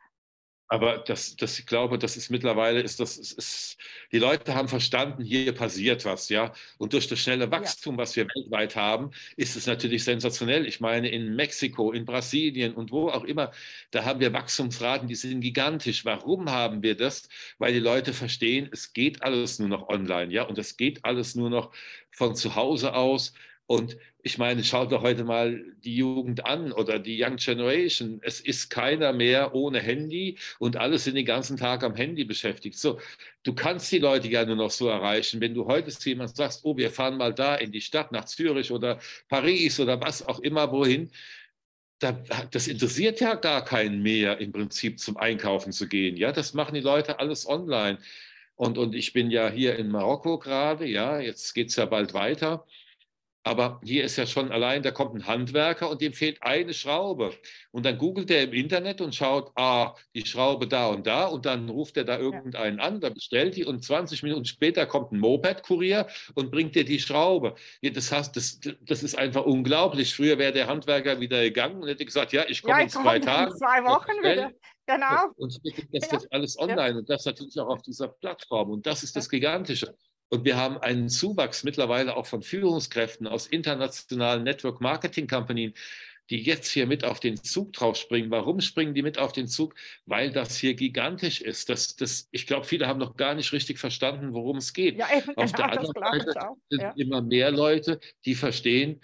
Aber 0.69 0.97
das, 0.99 1.35
das, 1.35 1.59
ich 1.59 1.65
glaube, 1.65 1.99
das 1.99 2.17
ist 2.17 2.29
mittlerweile, 2.29 2.81
ist 2.81 2.99
das, 2.99 3.17
ist, 3.17 3.77
die 4.11 4.17
Leute 4.17 4.55
haben 4.55 4.67
verstanden, 4.67 5.23
hier 5.23 5.53
passiert 5.53 6.03
was, 6.05 6.29
ja. 6.29 6.53
Und 6.77 6.93
durch 6.93 7.07
das 7.07 7.19
schnelle 7.19 7.51
Wachstum, 7.51 7.95
ja. 7.95 8.01
was 8.01 8.15
wir 8.15 8.25
weltweit 8.25 8.75
haben, 8.75 9.11
ist 9.35 9.55
es 9.55 9.67
natürlich 9.67 10.03
sensationell. 10.03 10.65
Ich 10.65 10.79
meine, 10.79 11.09
in 11.09 11.35
Mexiko, 11.35 11.91
in 11.91 12.05
Brasilien 12.05 12.73
und 12.73 12.91
wo 12.91 13.09
auch 13.09 13.23
immer, 13.23 13.51
da 13.91 14.05
haben 14.05 14.19
wir 14.19 14.33
Wachstumsraten, 14.33 15.07
die 15.07 15.15
sind 15.15 15.41
gigantisch. 15.41 16.05
Warum 16.05 16.49
haben 16.49 16.81
wir 16.81 16.95
das? 16.95 17.27
Weil 17.59 17.73
die 17.73 17.79
Leute 17.79 18.13
verstehen, 18.13 18.69
es 18.71 18.93
geht 18.93 19.21
alles 19.21 19.59
nur 19.59 19.69
noch 19.69 19.89
online, 19.89 20.33
ja. 20.33 20.43
Und 20.43 20.57
es 20.57 20.77
geht 20.77 21.05
alles 21.05 21.35
nur 21.35 21.49
noch 21.49 21.71
von 22.11 22.35
zu 22.35 22.55
Hause 22.55 22.95
aus. 22.95 23.33
Und 23.65 23.97
ich 24.25 24.37
meine, 24.37 24.63
schaut 24.63 24.93
doch 24.93 25.01
heute 25.01 25.25
mal 25.25 25.61
die 25.83 25.97
Jugend 25.97 26.45
an 26.45 26.71
oder 26.71 26.97
die 26.97 27.21
Young 27.21 27.35
Generation. 27.35 28.19
Es 28.23 28.39
ist 28.39 28.69
keiner 28.69 29.11
mehr 29.11 29.53
ohne 29.53 29.81
Handy 29.81 30.37
und 30.59 30.77
alle 30.77 30.97
sind 30.97 31.15
den 31.15 31.25
ganzen 31.25 31.57
Tag 31.57 31.83
am 31.83 31.93
Handy 31.93 32.23
beschäftigt. 32.23 32.79
So, 32.79 33.01
du 33.43 33.53
kannst 33.53 33.91
die 33.91 33.99
Leute 33.99 34.29
ja 34.29 34.45
nur 34.45 34.55
noch 34.55 34.71
so 34.71 34.87
erreichen. 34.87 35.41
Wenn 35.41 35.53
du 35.53 35.65
heute 35.65 35.89
zu 35.91 36.07
jemandem 36.07 36.35
sagst, 36.37 36.61
oh, 36.63 36.77
wir 36.77 36.89
fahren 36.89 37.17
mal 37.17 37.33
da 37.33 37.55
in 37.55 37.73
die 37.73 37.81
Stadt 37.81 38.13
nach 38.13 38.23
Zürich 38.23 38.71
oder 38.71 38.97
Paris 39.27 39.77
oder 39.81 39.99
was 39.99 40.25
auch 40.25 40.39
immer 40.39 40.71
wohin, 40.71 41.11
das 41.99 42.67
interessiert 42.67 43.19
ja 43.19 43.35
gar 43.35 43.63
keinen 43.65 44.01
mehr 44.01 44.37
im 44.39 44.53
Prinzip 44.53 44.99
zum 44.99 45.17
Einkaufen 45.17 45.73
zu 45.73 45.87
gehen. 45.87 46.15
Ja, 46.15 46.31
das 46.31 46.53
machen 46.53 46.75
die 46.75 46.81
Leute 46.81 47.19
alles 47.19 47.47
online. 47.47 47.97
Und, 48.55 48.77
und 48.77 48.95
ich 48.95 49.11
bin 49.11 49.31
ja 49.31 49.49
hier 49.49 49.75
in 49.77 49.89
Marokko 49.89 50.37
gerade, 50.39 50.85
ja, 50.85 51.19
jetzt 51.19 51.53
geht 51.53 51.69
es 51.69 51.75
ja 51.75 51.85
bald 51.85 52.13
weiter. 52.13 52.65
Aber 53.45 53.81
hier 53.83 54.05
ist 54.05 54.15
ja 54.15 54.25
schon 54.25 54.51
allein, 54.51 54.83
da 54.83 54.91
kommt 54.91 55.15
ein 55.15 55.27
Handwerker 55.27 55.89
und 55.89 55.99
dem 56.01 56.13
fehlt 56.13 56.41
eine 56.41 56.73
Schraube. 56.73 57.33
Und 57.71 57.85
dann 57.85 57.97
googelt 57.97 58.31
er 58.31 58.43
im 58.43 58.53
Internet 58.53 59.01
und 59.01 59.13
schaut, 59.13 59.51
ah, 59.55 59.95
die 60.15 60.25
Schraube 60.25 60.65
da 60.65 60.87
und 60.87 61.05
da. 61.05 61.25
Und 61.25 61.45
dann 61.45 61.67
ruft 61.67 61.97
er 61.97 62.05
da 62.05 62.17
irgendeinen 62.17 62.79
an, 62.79 63.01
da 63.01 63.09
bestellt 63.09 63.57
die 63.57 63.65
und 63.65 63.83
20 63.83 64.23
Minuten 64.23 64.45
später 64.45 64.85
kommt 64.85 65.11
ein 65.11 65.19
Moped-Kurier 65.19 66.07
und 66.35 66.51
bringt 66.51 66.75
dir 66.75 66.85
die 66.85 66.99
Schraube. 66.99 67.55
Das, 67.81 68.11
heißt, 68.13 68.33
das, 68.35 68.61
das 68.81 69.03
ist 69.03 69.17
einfach 69.17 69.45
unglaublich. 69.45 70.15
Früher 70.15 70.37
wäre 70.37 70.53
der 70.53 70.67
Handwerker 70.67 71.19
wieder 71.19 71.41
gegangen 71.41 71.81
und 71.81 71.89
hätte 71.89 72.05
gesagt, 72.05 72.31
ja, 72.31 72.45
ich 72.47 72.61
komme 72.61 72.77
ja, 72.77 72.83
in 72.83 72.89
zwei 72.89 73.19
Tagen. 73.19 73.51
In 73.51 73.57
zwei 73.57 73.83
Wochen 73.83 74.23
wieder. 74.23 74.51
Genau. 74.85 75.31
Und 75.37 75.59
das 75.91 76.11
ist 76.11 76.31
alles 76.31 76.59
online 76.59 76.89
ja. 76.89 76.97
und 76.97 77.09
das 77.09 77.25
natürlich 77.25 77.57
auch 77.59 77.69
auf 77.69 77.81
dieser 77.81 78.07
Plattform. 78.07 78.71
Und 78.71 78.85
das 78.85 79.03
ist 79.03 79.15
das 79.15 79.29
Gigantische. 79.29 79.95
Und 80.33 80.45
wir 80.45 80.57
haben 80.57 80.79
einen 80.79 81.09
Zuwachs 81.09 81.63
mittlerweile 81.63 82.17
auch 82.17 82.25
von 82.25 82.41
Führungskräften 82.41 83.27
aus 83.27 83.45
internationalen 83.45 84.41
Network 84.41 84.81
Marketing 84.81 85.27
Company, 85.27 85.75
die 86.31 86.41
jetzt 86.41 86.71
hier 86.71 86.87
mit 86.87 87.03
auf 87.03 87.19
den 87.19 87.37
Zug 87.37 87.71
drauf 87.73 87.97
springen. 87.97 88.31
Warum 88.31 88.59
springen 88.59 88.95
die 88.95 89.03
mit 89.03 89.19
auf 89.19 89.31
den 89.31 89.47
Zug? 89.47 89.75
Weil 90.07 90.31
das 90.31 90.57
hier 90.57 90.73
gigantisch 90.73 91.39
ist. 91.39 91.69
Das, 91.69 91.97
das, 91.97 92.29
ich 92.31 92.47
glaube, 92.47 92.65
viele 92.65 92.87
haben 92.87 92.97
noch 92.99 93.15
gar 93.15 93.35
nicht 93.35 93.53
richtig 93.53 93.77
verstanden, 93.77 94.33
worum 94.33 94.57
es 94.57 94.73
geht. 94.73 94.97
Ja, 94.97 95.07
eben, 95.15 95.37
auf 95.37 95.51
genau, 95.53 95.67
der 95.67 95.79
anderen 95.79 95.93
Seite 95.93 96.33
sind 96.67 96.81
ja. 96.81 96.93
immer 96.97 97.21
mehr 97.21 97.51
Leute, 97.51 97.99
die 98.25 98.33
verstehen, 98.33 99.01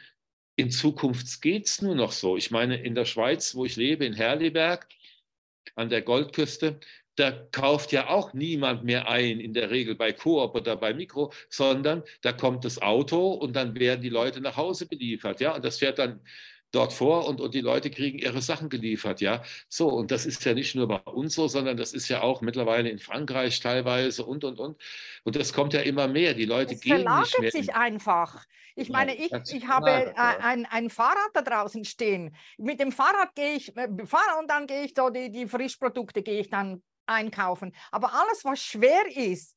in 0.56 0.72
Zukunft 0.72 1.44
geht 1.44 1.68
es 1.68 1.80
nur 1.84 1.94
noch 1.94 2.12
so. 2.12 2.38
Ich 2.38 2.50
meine, 2.50 2.82
in 2.82 2.96
der 2.96 3.06
Schweiz, 3.06 3.54
wo 3.54 3.66
ich 3.66 3.76
lebe, 3.76 4.04
in 4.04 4.14
Herliberg, 4.14 4.88
an 5.76 5.90
der 5.90 6.02
Goldküste, 6.02 6.80
da 7.20 7.32
kauft 7.52 7.92
ja 7.92 8.10
auch 8.10 8.34
niemand 8.34 8.84
mehr 8.84 9.10
ein, 9.10 9.40
in 9.40 9.54
der 9.54 9.70
Regel 9.70 9.96
bei 9.96 10.14
Coop 10.14 10.56
oder 10.56 10.76
bei 10.78 10.94
Mikro, 10.94 11.32
sondern 11.50 12.04
da 12.22 12.32
kommt 12.32 12.66
das 12.66 12.82
Auto 12.82 13.34
und 13.34 13.56
dann 13.56 13.78
werden 13.78 14.02
die 14.02 14.10
Leute 14.10 14.42
nach 14.42 14.58
Hause 14.58 14.88
beliefert. 14.88 15.42
Ja, 15.42 15.56
und 15.56 15.66
das 15.66 15.78
fährt 15.80 16.00
dann 16.00 16.22
dort 16.72 16.94
vor 16.94 17.28
und, 17.28 17.42
und 17.42 17.54
die 17.56 17.62
Leute 17.62 17.90
kriegen 17.90 18.20
ihre 18.20 18.42
Sachen 18.42 18.70
geliefert, 18.70 19.22
ja. 19.22 19.44
So, 19.68 19.90
und 19.90 20.12
das 20.12 20.26
ist 20.26 20.46
ja 20.46 20.54
nicht 20.54 20.76
nur 20.76 20.88
bei 20.88 20.98
uns 20.98 21.34
so, 21.34 21.48
sondern 21.48 21.78
das 21.78 21.94
ist 21.94 22.08
ja 22.10 22.22
auch 22.22 22.42
mittlerweile 22.42 22.90
in 22.90 23.00
Frankreich 23.00 23.60
teilweise 23.60 24.24
und, 24.26 24.44
und, 24.44 24.60
und. 24.60 24.80
Und 25.24 25.36
das 25.36 25.52
kommt 25.52 25.74
ja 25.74 25.82
immer 25.82 26.08
mehr. 26.08 26.34
Die 26.34 26.46
Leute 26.46 26.76
es 26.76 26.82
gehen 26.82 27.06
nicht 27.20 27.40
mehr. 27.40 27.52
sich 27.52 27.74
einfach. 27.74 28.46
Ich 28.76 28.90
meine, 28.90 29.14
ich, 29.14 29.32
ich 29.32 29.68
habe 29.68 29.90
äh, 29.90 30.14
ein, 30.16 30.66
ein 30.66 30.90
Fahrrad 30.90 31.32
da 31.34 31.42
draußen 31.42 31.84
stehen. 31.84 32.36
Mit 32.58 32.80
dem 32.80 32.92
Fahrrad 32.92 33.36
gehe 33.36 33.56
ich, 33.56 33.76
äh, 33.76 33.90
fahre 34.06 34.40
und 34.40 34.50
dann 34.50 34.68
gehe 34.68 34.84
ich 34.86 34.94
so 34.96 35.10
die, 35.10 35.32
die 35.32 35.48
Frischprodukte 35.48 36.22
gehe 36.22 36.40
ich 36.40 36.50
dann 36.50 36.82
einkaufen. 37.10 37.76
Aber 37.92 38.14
alles, 38.14 38.46
was 38.46 38.62
schwer 38.62 39.06
ist, 39.16 39.56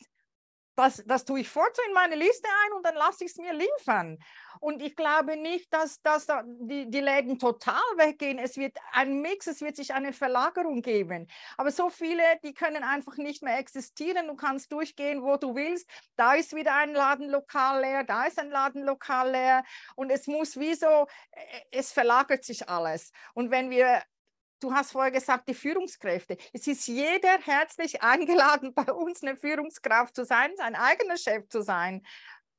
das, 0.74 1.02
das 1.06 1.24
tue 1.24 1.40
ich 1.40 1.50
so 1.50 1.60
in 1.86 1.92
meine 1.92 2.16
Liste 2.16 2.48
ein 2.64 2.72
und 2.72 2.86
dann 2.86 2.94
lasse 2.94 3.24
ich 3.24 3.32
es 3.32 3.36
mir 3.36 3.52
liefern. 3.52 4.18
Und 4.60 4.80
ich 4.80 4.96
glaube 4.96 5.36
nicht, 5.36 5.72
dass, 5.72 6.00
dass 6.02 6.26
die, 6.26 6.88
die 6.88 7.00
Läden 7.00 7.38
total 7.38 7.82
weggehen. 7.96 8.38
Es 8.38 8.56
wird 8.56 8.78
ein 8.92 9.20
Mix, 9.20 9.46
es 9.46 9.60
wird 9.60 9.76
sich 9.76 9.92
eine 9.92 10.12
Verlagerung 10.12 10.80
geben. 10.80 11.28
Aber 11.56 11.70
so 11.70 11.90
viele, 11.90 12.22
die 12.42 12.54
können 12.54 12.84
einfach 12.84 13.16
nicht 13.16 13.42
mehr 13.42 13.58
existieren. 13.58 14.28
Du 14.28 14.34
kannst 14.34 14.72
durchgehen, 14.72 15.22
wo 15.22 15.36
du 15.36 15.54
willst. 15.54 15.88
Da 16.16 16.34
ist 16.34 16.54
wieder 16.54 16.74
ein 16.76 16.94
Ladenlokal 16.94 17.82
leer, 17.82 18.04
da 18.04 18.24
ist 18.24 18.38
ein 18.38 18.50
Ladenlokal 18.50 19.30
leer. 19.30 19.64
Und 19.94 20.10
es 20.10 20.26
muss 20.26 20.58
wie 20.58 20.74
so, 20.74 21.06
äh, 21.32 21.60
es 21.70 21.92
verlagert 21.92 22.44
sich 22.44 22.68
alles. 22.68 23.12
Und 23.34 23.50
wenn 23.50 23.68
wir 23.70 24.02
Du 24.62 24.72
hast 24.72 24.92
vorher 24.92 25.10
gesagt, 25.10 25.48
die 25.48 25.54
Führungskräfte. 25.54 26.36
Es 26.52 26.68
ist 26.68 26.86
jeder 26.86 27.38
herzlich 27.42 28.00
eingeladen, 28.02 28.72
bei 28.72 28.92
uns 28.92 29.22
eine 29.22 29.36
Führungskraft 29.36 30.14
zu 30.14 30.24
sein, 30.24 30.52
sein 30.56 30.76
eigener 30.76 31.16
Chef 31.16 31.48
zu 31.48 31.62
sein, 31.62 32.06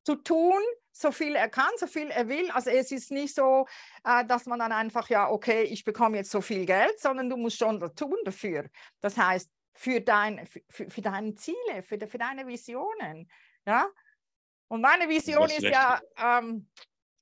zu 0.04 0.16
tun, 0.16 0.62
so 0.92 1.14
viel 1.14 1.34
er 1.36 1.48
kann, 1.48 1.72
so 1.78 1.88
viel 1.88 2.10
er 2.10 2.28
will. 2.28 2.52
Also 2.52 2.72
es 2.72 2.92
ist 2.92 3.10
nicht 3.10 3.34
so, 3.34 3.66
äh, 4.04 4.26
dass 4.26 4.46
man 4.46 4.60
dann 4.60 4.74
einfach, 4.74 5.08
ja, 5.08 5.30
okay, 5.30 5.64
ich 5.64 5.86
bekomme 5.86 6.18
jetzt 6.18 6.32
so 6.32 6.42
viel 6.42 6.66
Geld, 6.66 7.00
sondern 7.00 7.30
du 7.30 7.38
musst 7.38 7.58
schon 7.58 7.80
tun 7.96 8.18
dafür. 8.26 8.66
Das 9.00 9.18
heißt, 9.18 9.50
für, 9.72 10.02
dein, 10.02 10.46
für, 10.46 10.90
für 10.90 11.02
deine 11.02 11.34
Ziele, 11.36 11.84
für, 11.84 11.98
für 12.06 12.18
deine 12.18 12.46
Visionen. 12.46 13.30
Ja? 13.66 13.88
Und 14.68 14.82
meine 14.82 15.08
Vision 15.08 15.50
ist 15.50 15.62
ja, 15.62 16.02
ähm, 16.18 16.68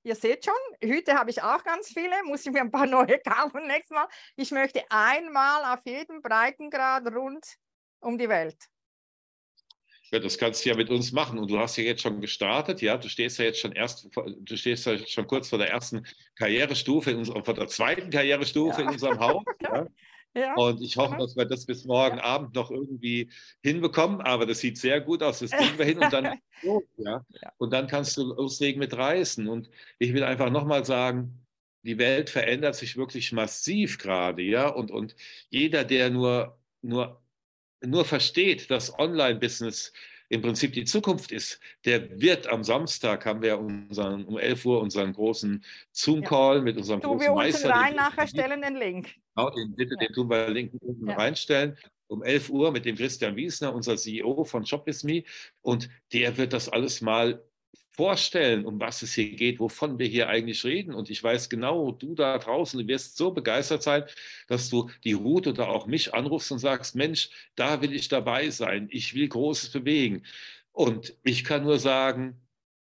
Ihr 0.04 0.16
seht 0.16 0.46
schon, 0.46 0.54
Hüte 0.90 1.14
habe 1.14 1.30
ich 1.30 1.44
auch 1.44 1.64
ganz 1.64 1.90
viele, 1.90 2.24
muss 2.24 2.46
ich 2.46 2.52
mir 2.52 2.62
ein 2.62 2.72
paar 2.72 2.88
neue 2.88 3.20
kaufen 3.26 3.68
nächstes 3.68 3.92
Mal. 3.92 4.08
Ich 4.36 4.52
möchte 4.52 4.84
einmal 4.90 5.74
auf 5.74 5.86
jedem 5.86 6.22
Breitengrad 6.22 7.06
rund 7.14 7.46
um 8.00 8.18
die 8.18 8.28
Welt. 8.28 8.58
Ja, 10.12 10.20
das 10.20 10.38
kannst 10.38 10.66
du 10.66 10.70
ja 10.70 10.76
mit 10.76 10.90
uns 10.90 11.14
machen. 11.14 11.40
Und 11.40 11.50
du 11.50 11.58
hast 11.58 11.78
ja 11.78 11.84
jetzt 11.84 12.02
schon 12.02 12.20
gestartet, 12.20 12.82
ja. 12.82 12.98
Du 12.98 13.08
stehst 13.08 13.38
ja 13.38 13.46
jetzt 13.46 13.60
schon 13.60 13.72
erst, 13.72 14.10
du 14.14 14.58
stehst 14.58 14.86
ja 14.86 14.98
schon 14.98 15.26
kurz 15.26 15.50
vor 15.50 15.60
der 15.60 15.70
ersten 15.70 16.06
Karrierestufe, 16.36 17.12
in 17.12 17.24
vor 17.24 17.54
der 17.54 17.68
zweiten 17.68 18.10
Karrierestufe 18.10 18.82
ja. 18.82 18.88
in 18.88 18.94
unserem 18.94 19.20
Haus. 19.20 19.44
Ja. 19.62 19.88
Ja, 20.34 20.56
und 20.56 20.82
ich 20.82 20.96
hoffe, 20.96 21.18
dass 21.18 21.36
wir 21.36 21.46
das 21.46 21.66
bis 21.66 21.84
morgen 21.84 22.18
ja. 22.18 22.24
Abend 22.24 22.56
noch 22.56 22.72
irgendwie 22.72 23.30
hinbekommen. 23.62 24.22
Aber 24.22 24.46
das 24.46 24.60
sieht 24.60 24.78
sehr 24.78 25.02
gut 25.02 25.22
aus. 25.24 25.40
Das 25.40 25.52
kriegen 25.52 25.78
wir 25.78 25.86
hin 25.86 26.00
und 26.00 26.14
dann, 26.14 26.40
ja. 26.98 27.26
und 27.58 27.74
dann 27.74 27.88
kannst 27.88 28.16
du 28.16 28.24
loslegen 28.24 28.80
mit 28.80 28.96
Reisen. 28.96 29.50
Und 29.50 29.70
ich 30.00 30.14
will 30.14 30.24
einfach 30.24 30.50
nochmal 30.50 30.86
sagen, 30.86 31.46
die 31.84 31.98
Welt 31.98 32.30
verändert 32.30 32.76
sich 32.76 32.96
wirklich 32.96 33.32
massiv 33.32 33.98
gerade, 33.98 34.42
ja. 34.42 34.70
Und, 34.70 34.92
und 34.92 35.16
jeder, 35.50 35.84
der 35.84 36.10
nur, 36.10 36.58
nur, 36.82 37.22
nur 37.82 38.06
versteht, 38.06 38.72
dass 38.72 38.98
Online-Business 38.98 39.92
im 40.32 40.42
Prinzip 40.42 40.72
die 40.72 40.86
Zukunft 40.86 41.34
ist, 41.34 41.60
der 41.84 42.22
wird 42.22 42.48
am 42.48 42.64
Samstag, 42.64 43.26
haben 43.26 43.42
wir 43.42 43.60
unseren, 43.60 44.24
um 44.24 44.38
11 44.38 44.66
Uhr 44.66 44.82
unseren 44.82 45.12
großen 45.12 45.62
Zoom-Call 45.92 46.58
ja. 46.58 46.62
mit 46.62 46.78
unserem 46.78 47.02
Tun 47.02 47.18
großen 47.18 47.28
wir 47.28 47.36
Meister. 47.36 47.70
rein, 47.70 47.96
nachher 47.96 48.28
stellen 48.28 48.62
den 48.62 48.78
Link. 48.78 49.10
Genau, 49.36 49.50
den, 49.50 49.76
bitte, 49.76 49.96
ja. 50.00 50.08
den 50.08 50.14
tun 50.14 50.30
wir 50.30 50.48
Link 50.48 50.72
unten 50.80 51.10
ja. 51.10 51.16
reinstellen. 51.18 51.78
Um 52.08 52.24
11 52.24 52.50
Uhr 52.50 52.72
mit 52.72 52.86
dem 52.86 52.96
Christian 52.96 53.36
Wiesner, 53.36 53.76
unser 53.76 53.98
CEO 53.98 54.46
von 54.46 54.66
ShopWithMe. 54.66 55.24
Und 55.62 55.90
der 56.14 56.38
wird 56.38 56.54
das 56.54 56.70
alles 56.70 57.02
mal 57.02 57.44
vorstellen, 57.92 58.66
um 58.66 58.80
was 58.80 59.02
es 59.02 59.14
hier 59.14 59.36
geht, 59.36 59.60
wovon 59.60 60.00
wir 60.00 60.08
hier 60.08 60.30
eigentlich 60.30 60.64
reden. 60.64 60.94
Und 60.94 61.10
ich 61.10 61.24
weiß 61.24 61.50
genau, 61.50 61.92
du 61.92 62.16
da 62.16 62.38
draußen, 62.38 62.80
du 62.80 62.88
wirst 62.88 63.18
so 63.18 63.32
begeistert 63.32 63.84
sein, 63.84 64.04
dass 64.48 64.70
du 64.70 64.90
die 65.04 65.14
Ruth 65.14 65.48
oder 65.48 65.70
auch 65.70 65.88
mich 65.88 66.14
anrufst 66.14 66.52
und 66.52 66.60
sagst, 66.60 66.96
Mensch, 66.96 67.30
da 67.56 67.82
will 67.82 67.94
ich 67.94 68.08
dabei 68.08 68.50
sein, 68.50 68.88
ich 68.92 69.14
will 69.14 69.28
Großes 69.28 69.72
bewegen. 69.72 70.24
Und 70.72 71.16
ich 71.24 71.44
kann 71.44 71.64
nur 71.64 71.80
sagen, 71.80 72.40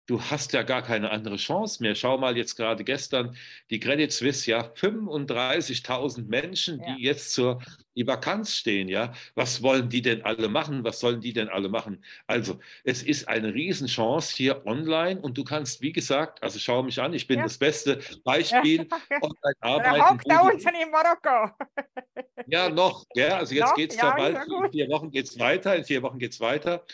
du 0.08 0.22
hast 0.22 0.54
ja 0.54 0.64
gar 0.64 0.82
keine 0.82 1.12
andere 1.12 1.36
Chance 1.36 1.84
mehr. 1.84 1.94
Schau 1.94 2.18
mal 2.18 2.36
jetzt 2.36 2.56
gerade 2.56 2.84
gestern 2.84 3.36
die 3.70 3.80
Credit 3.80 4.12
Suisse, 4.12 4.50
ja, 4.50 4.62
35.000 4.62 6.28
Menschen, 6.28 6.80
ja. 6.80 6.96
die 6.96 7.04
jetzt 7.04 7.34
zur 7.34 7.60
die 7.96 8.06
Vakanz 8.06 8.54
stehen, 8.54 8.88
ja. 8.88 9.12
Was 9.34 9.64
wollen 9.64 9.90
die 9.90 10.04
denn 10.04 10.24
alle 10.24 10.48
machen? 10.50 10.84
Was 10.84 11.00
sollen 11.00 11.20
die 11.20 11.34
denn 11.34 11.50
alle 11.50 11.68
machen? 11.68 12.04
Also, 12.28 12.60
es 12.84 13.02
ist 13.02 13.28
eine 13.28 13.54
Riesenchance 13.54 14.36
hier 14.36 14.66
online 14.68 15.20
und 15.20 15.38
du 15.38 15.44
kannst, 15.44 15.82
wie 15.82 15.92
gesagt, 15.92 16.42
also 16.44 16.60
schau 16.60 16.84
mich 16.84 17.02
an, 17.02 17.14
ich 17.14 17.26
bin 17.26 17.40
ja. 17.40 17.44
das 17.44 17.58
beste 17.58 18.00
Beispiel 18.24 18.88
ja. 19.10 19.18
online 19.22 19.56
arbeiten. 19.62 20.20
In 20.80 20.92
Marokko. 20.92 21.56
ja, 22.48 22.70
noch, 22.70 23.04
ja, 23.16 23.38
also 23.38 23.56
jetzt 23.56 23.74
geht 23.76 23.92
es 23.92 23.98
ja, 23.98 24.16
bald, 24.16 24.38
in 24.46 24.72
vier 24.72 24.90
Wochen 24.90 25.10
geht 25.10 25.26
es 25.26 25.40
weiter, 25.40 25.76
in 25.76 25.84
vier 25.84 26.04
Wochen 26.04 26.20
geht 26.20 26.34
es 26.34 26.40
weiter. 26.40 26.86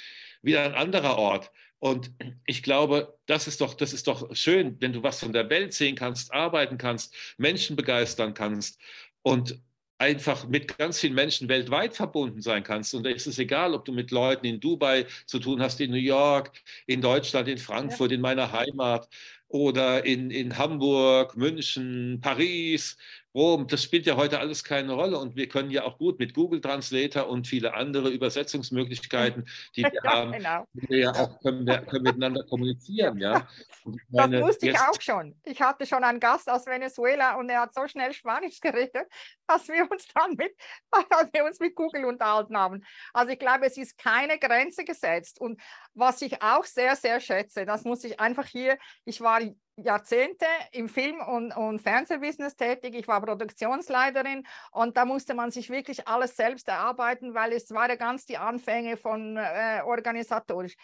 Wieder 0.41 0.63
ein 0.63 0.74
anderer 0.74 1.17
Ort. 1.17 1.51
Und 1.84 2.12
ich 2.46 2.63
glaube, 2.63 3.13
das 3.25 3.46
ist 3.46 3.60
doch, 3.60 3.74
das 3.74 3.92
ist 3.92 4.08
doch 4.08 4.34
schön, 4.34 4.78
wenn 4.80 4.94
du 4.94 5.04
was 5.04 5.20
von 5.20 5.34
der 5.34 5.50
Welt 5.50 5.74
sehen 5.74 5.98
kannst, 5.98 6.34
arbeiten 6.34 6.78
kannst, 6.78 7.13
Menschen 7.38 7.75
begeistern 7.75 8.34
kannst 8.34 8.80
und 9.22 9.60
einfach 9.98 10.48
mit 10.48 10.78
ganz 10.78 11.02
vielen 11.02 11.13
Menschen 11.13 11.50
weltweit 11.50 11.94
verbunden 11.94 12.42
sein 12.42 12.63
kannst. 12.63 12.94
Und 12.94 13.04
da 13.04 13.10
ist 13.10 13.28
es 13.28 13.38
egal, 13.38 13.74
ob 13.74 13.84
du 13.84 13.92
mit 13.92 14.12
Leuten 14.12 14.46
in 14.46 14.62
Dubai 14.62 15.06
zu 15.25 15.40
tun 15.40 15.62
hast, 15.62 15.82
in 15.82 15.92
New 15.92 15.98
York, 15.98 16.54
in 16.88 17.02
Deutschland, 17.02 17.50
in 17.50 17.58
Frankfurt, 17.58 18.13
in 18.13 18.22
meiner 18.22 18.54
Heimat 18.54 19.10
oder 19.50 20.06
in, 20.06 20.32
in 20.32 20.58
Hamburg, 20.58 21.36
München, 21.36 22.20
Paris, 22.22 22.96
Rom, 23.36 23.68
das 23.68 23.82
spielt 23.82 24.06
ja 24.06 24.16
heute 24.16 24.40
alles 24.40 24.63
keine 24.63 24.94
Rolle 24.94 25.18
und 25.18 25.36
wir 25.36 25.50
können 25.50 25.72
ja 25.72 25.84
auch 25.84 25.98
gut 25.98 26.20
mit 26.20 26.36
Google 26.36 26.62
Translator 26.62 27.28
und 27.28 27.48
viele 27.48 27.74
andere 27.74 28.10
Übersetzungsmöglichkeiten, 28.10 29.46
die 29.75 29.84
wir 29.84 29.92
ja, 29.94 30.04
haben, 30.04 30.32
genau. 30.34 30.68
wir 30.74 30.98
ja 30.98 31.12
auch 31.12 31.40
können, 31.42 31.66
wir, 31.66 31.80
können 31.80 32.04
miteinander 32.04 32.44
kommunizieren. 32.44 33.18
Ja. 33.18 33.48
Meine, 34.10 34.40
das 34.40 34.48
wusste 34.48 34.70
ich 34.70 34.80
auch 34.80 35.02
schon. 35.02 35.36
Ich 35.44 35.62
hatte 35.62 35.86
schon 35.86 36.04
einen 36.04 36.20
Gast 36.20 36.50
aus 36.50 36.68
Venezuela 36.68 37.36
und 37.36 37.50
er 37.50 37.62
hat 37.62 37.74
so 37.74 37.88
schnell 37.88 38.13
Spanisch 38.13 38.60
geredet, 38.60 39.08
dass 39.48 39.68
wir 39.68 39.90
uns 39.90 40.08
dann 40.13 40.36
mit, 40.36 40.54
dass 40.92 41.28
wir 41.34 41.46
uns 41.46 41.60
mit 41.60 41.75
Google 41.75 42.06
unterhalten 42.06 42.56
haben. 42.56 42.84
Also 43.13 43.32
ich 43.32 43.40
glaube, 43.40 43.66
es 43.66 43.78
ist 43.78 43.98
keine 43.98 44.38
Grenze 44.38 44.84
gesetzt. 44.84 45.42
Und 45.42 45.60
was 45.96 46.22
ich 46.22 46.42
auch 46.42 46.66
sehr, 46.66 46.96
sehr 46.96 47.20
schätze, 47.20 47.66
das 47.66 47.84
muss 47.84 48.04
ich 48.04 48.20
einfach 48.20 48.46
hier, 48.46 48.78
ich 49.06 49.22
war 49.22 49.42
Jahrzehnte 49.77 50.46
im 50.72 50.88
Film- 50.88 51.22
und, 51.22 51.51
und 51.51 51.82
Fernsehbusiness 51.82 52.56
tätig. 52.56 52.96
Ich 52.96 53.08
war 53.08 53.22
Produktionsleiterin 53.22 54.46
und 54.72 54.98
da 54.98 55.06
musste 55.06 55.34
man 55.34 55.51
sich 55.51 55.70
wirklich 55.70 56.08
alles 56.08 56.36
selbst 56.36 56.68
erarbeiten, 56.68 57.34
weil 57.34 57.53
es 57.53 57.72
war 57.72 57.89
ja 57.89 57.96
ganz 57.96 58.25
die 58.25 58.38
Anfänge 58.38 58.98
von 58.98 59.38
äh, 59.38 59.82
organisatorisch. 59.84 60.75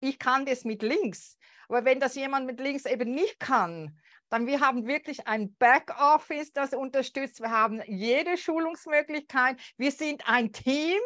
Ich 0.00 0.18
kann 0.18 0.46
das 0.46 0.64
mit 0.64 0.82
links, 0.82 1.36
aber 1.68 1.84
wenn 1.84 2.00
das 2.00 2.14
jemand 2.14 2.46
mit 2.46 2.60
links 2.60 2.86
eben 2.86 3.12
nicht 3.12 3.38
kann, 3.40 3.98
dann 4.30 4.46
wir 4.46 4.60
haben 4.60 4.86
wirklich 4.86 5.26
ein 5.26 5.54
Backoffice, 5.56 6.52
das 6.52 6.72
unterstützt. 6.74 7.40
Wir 7.40 7.50
haben 7.50 7.82
jede 7.86 8.36
Schulungsmöglichkeit. 8.36 9.58
Wir 9.76 9.90
sind 9.90 10.28
ein 10.28 10.52
Team 10.52 11.00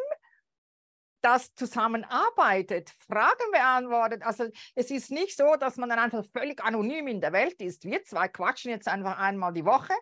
das 1.23 1.53
zusammenarbeitet, 1.55 2.91
Fragen 3.07 3.51
beantwortet. 3.51 4.23
Also 4.23 4.49
es 4.75 4.91
ist 4.91 5.09
nicht 5.09 5.37
so, 5.37 5.55
dass 5.55 5.77
man 5.77 5.89
dann 5.89 5.99
einfach 5.99 6.25
völlig 6.33 6.63
anonym 6.63 7.07
in 7.07 7.21
der 7.21 7.31
Welt 7.31 7.61
ist. 7.61 7.85
Wir 7.85 8.03
zwei 8.03 8.27
quatschen 8.27 8.71
jetzt 8.71 8.87
einfach 8.87 9.17
einmal 9.17 9.53
die 9.53 9.65
Woche 9.65 9.93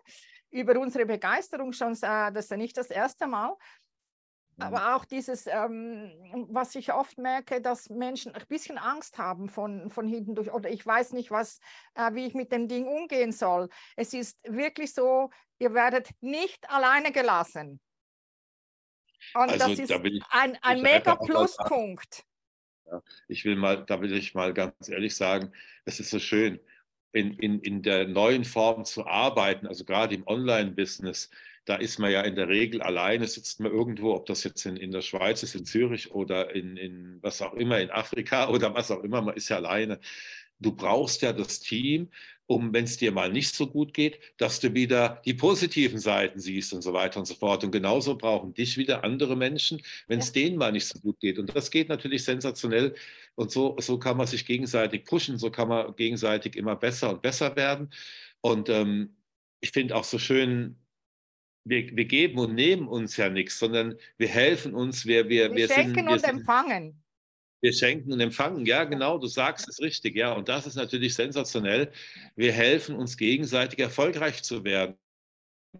über 0.50 0.78
unsere 0.78 1.06
Begeisterung 1.06 1.72
schon, 1.72 1.92
äh, 1.92 2.32
das 2.32 2.44
ist 2.44 2.50
ja 2.50 2.56
nicht 2.56 2.76
das 2.76 2.90
erste 2.90 3.26
Mal. 3.26 3.56
Mhm. 4.56 4.62
Aber 4.64 4.96
auch 4.96 5.04
dieses, 5.04 5.46
ähm, 5.46 6.12
was 6.50 6.74
ich 6.74 6.92
oft 6.92 7.16
merke, 7.18 7.60
dass 7.60 7.88
Menschen 7.88 8.34
ein 8.34 8.46
bisschen 8.48 8.76
Angst 8.76 9.16
haben 9.16 9.48
von, 9.48 9.90
von 9.90 10.06
hinten 10.06 10.34
durch 10.34 10.52
oder 10.52 10.70
ich 10.70 10.84
weiß 10.84 11.12
nicht, 11.12 11.30
was, 11.30 11.58
äh, 11.94 12.12
wie 12.14 12.26
ich 12.26 12.34
mit 12.34 12.52
dem 12.52 12.68
Ding 12.68 12.86
umgehen 12.86 13.32
soll. 13.32 13.68
Es 13.96 14.12
ist 14.12 14.38
wirklich 14.42 14.92
so, 14.92 15.30
ihr 15.58 15.72
werdet 15.72 16.10
nicht 16.20 16.68
alleine 16.68 17.12
gelassen. 17.12 17.80
Und 19.34 19.50
also, 19.50 19.68
das 19.68 19.78
ist 19.78 19.90
da 19.90 20.02
ich, 20.02 20.22
ein, 20.30 20.58
ein 20.62 20.82
mega 20.82 21.16
Pluspunkt. 21.16 22.24
Ja, 22.86 23.02
ich 23.28 23.44
will 23.44 23.56
mal, 23.56 23.84
da 23.84 24.00
will 24.00 24.14
ich 24.16 24.34
mal 24.34 24.52
ganz 24.52 24.88
ehrlich 24.88 25.16
sagen, 25.16 25.52
es 25.84 26.00
ist 26.00 26.10
so 26.10 26.18
schön, 26.18 26.60
in, 27.12 27.34
in, 27.34 27.60
in 27.60 27.82
der 27.82 28.08
neuen 28.08 28.44
Form 28.44 28.84
zu 28.84 29.06
arbeiten, 29.06 29.66
also 29.66 29.84
gerade 29.84 30.14
im 30.14 30.26
Online-Business, 30.26 31.30
da 31.64 31.76
ist 31.76 31.98
man 31.98 32.10
ja 32.10 32.22
in 32.22 32.34
der 32.34 32.48
Regel 32.48 32.82
alleine, 32.82 33.28
sitzt 33.28 33.60
man 33.60 33.70
irgendwo, 33.70 34.14
ob 34.14 34.26
das 34.26 34.42
jetzt 34.42 34.66
in, 34.66 34.76
in 34.76 34.90
der 34.90 35.02
Schweiz 35.02 35.42
ist, 35.42 35.54
in 35.54 35.64
Zürich 35.64 36.10
oder 36.10 36.54
in, 36.54 36.76
in 36.76 37.18
was 37.22 37.40
auch 37.40 37.54
immer, 37.54 37.78
in 37.80 37.90
Afrika 37.90 38.48
oder 38.50 38.74
was 38.74 38.90
auch 38.90 39.04
immer, 39.04 39.22
man 39.22 39.36
ist 39.36 39.48
ja 39.48 39.56
alleine. 39.56 40.00
Du 40.62 40.72
brauchst 40.72 41.22
ja 41.22 41.32
das 41.32 41.60
Team, 41.60 42.08
um, 42.46 42.72
wenn 42.72 42.84
es 42.84 42.96
dir 42.96 43.12
mal 43.12 43.32
nicht 43.32 43.54
so 43.54 43.66
gut 43.66 43.94
geht, 43.94 44.18
dass 44.36 44.60
du 44.60 44.74
wieder 44.74 45.22
die 45.24 45.34
positiven 45.34 45.98
Seiten 45.98 46.38
siehst 46.38 46.72
und 46.72 46.82
so 46.82 46.92
weiter 46.92 47.18
und 47.18 47.26
so 47.26 47.34
fort. 47.34 47.64
Und 47.64 47.70
genauso 47.70 48.16
brauchen 48.16 48.54
dich 48.54 48.76
wieder 48.76 49.04
andere 49.04 49.36
Menschen, 49.36 49.80
wenn 50.06 50.18
es 50.18 50.28
ja. 50.28 50.32
denen 50.34 50.56
mal 50.56 50.72
nicht 50.72 50.86
so 50.86 50.98
gut 51.00 51.18
geht. 51.20 51.38
Und 51.38 51.54
das 51.54 51.70
geht 51.70 51.88
natürlich 51.88 52.24
sensationell. 52.24 52.94
Und 53.34 53.50
so, 53.50 53.76
so 53.80 53.98
kann 53.98 54.16
man 54.16 54.26
sich 54.26 54.44
gegenseitig 54.44 55.04
pushen, 55.04 55.38
so 55.38 55.50
kann 55.50 55.68
man 55.68 55.96
gegenseitig 55.96 56.56
immer 56.56 56.76
besser 56.76 57.10
und 57.10 57.22
besser 57.22 57.56
werden. 57.56 57.90
Und 58.40 58.68
ähm, 58.68 59.16
ich 59.60 59.70
finde 59.70 59.96
auch 59.96 60.04
so 60.04 60.18
schön, 60.18 60.76
wir, 61.64 61.96
wir, 61.96 62.04
geben 62.06 62.38
und 62.38 62.54
nehmen 62.54 62.88
uns 62.88 63.16
ja 63.16 63.28
nichts, 63.28 63.58
sondern 63.58 63.96
wir 64.18 64.28
helfen 64.28 64.74
uns, 64.74 65.06
wir, 65.06 65.28
wir, 65.28 65.50
wir, 65.50 65.56
wir 65.56 65.68
schenken 65.68 65.94
sind, 65.94 66.06
wir 66.06 66.12
und 66.12 66.20
sind, 66.20 66.30
empfangen. 66.30 67.01
Wir 67.62 67.72
schenken 67.72 68.12
und 68.12 68.20
empfangen, 68.20 68.66
ja, 68.66 68.84
genau, 68.84 69.18
du 69.18 69.28
sagst 69.28 69.68
es 69.68 69.80
richtig, 69.80 70.16
ja. 70.16 70.32
Und 70.32 70.48
das 70.48 70.66
ist 70.66 70.74
natürlich 70.74 71.14
sensationell. 71.14 71.92
Wir 72.34 72.52
helfen 72.52 72.96
uns 72.96 73.16
gegenseitig 73.16 73.78
erfolgreich 73.78 74.42
zu 74.42 74.64
werden. 74.64 74.96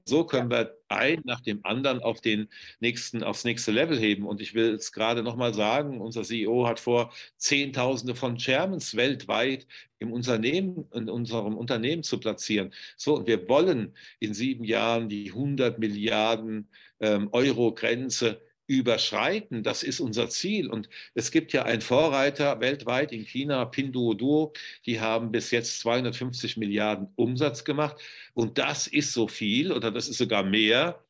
So 0.04 0.24
können 0.24 0.50
wir 0.50 0.78
ein 0.88 1.20
nach 1.24 1.40
dem 1.40 1.60
anderen 1.64 2.00
auf 2.02 2.20
den 2.20 2.48
nächsten, 2.80 3.22
aufs 3.22 3.44
nächste 3.44 3.72
Level 3.72 3.98
heben. 3.98 4.26
Und 4.26 4.40
ich 4.40 4.54
will 4.54 4.74
es 4.74 4.92
gerade 4.92 5.22
nochmal 5.22 5.52
sagen, 5.54 6.00
unser 6.00 6.22
CEO 6.22 6.66
hat 6.66 6.80
vor, 6.80 7.12
Zehntausende 7.36 8.14
von 8.14 8.38
Chairmans 8.38 8.96
weltweit 8.96 9.66
im 9.98 10.12
Unternehmen, 10.12 10.88
in 10.94 11.10
unserem 11.10 11.56
Unternehmen 11.56 12.02
zu 12.04 12.18
platzieren. 12.18 12.72
So, 12.96 13.16
und 13.16 13.26
wir 13.26 13.48
wollen 13.48 13.94
in 14.18 14.34
sieben 14.34 14.64
Jahren 14.64 15.08
die 15.08 15.30
100 15.30 15.78
Milliarden 15.78 16.70
ähm, 17.00 17.28
Euro 17.32 17.74
Grenze 17.74 18.40
überschreiten. 18.66 19.62
Das 19.62 19.82
ist 19.82 20.00
unser 20.00 20.28
Ziel. 20.28 20.70
Und 20.70 20.88
es 21.14 21.30
gibt 21.30 21.52
ja 21.52 21.64
einen 21.64 21.80
Vorreiter 21.80 22.60
weltweit 22.60 23.12
in 23.12 23.24
China, 23.24 23.64
Pinduoduo. 23.64 24.52
Die 24.86 25.00
haben 25.00 25.32
bis 25.32 25.50
jetzt 25.50 25.80
250 25.80 26.56
Milliarden 26.56 27.08
Umsatz 27.16 27.64
gemacht. 27.64 27.96
Und 28.34 28.58
das 28.58 28.86
ist 28.86 29.12
so 29.12 29.28
viel 29.28 29.72
oder 29.72 29.90
das 29.90 30.08
ist 30.08 30.18
sogar 30.18 30.42
mehr. 30.42 31.04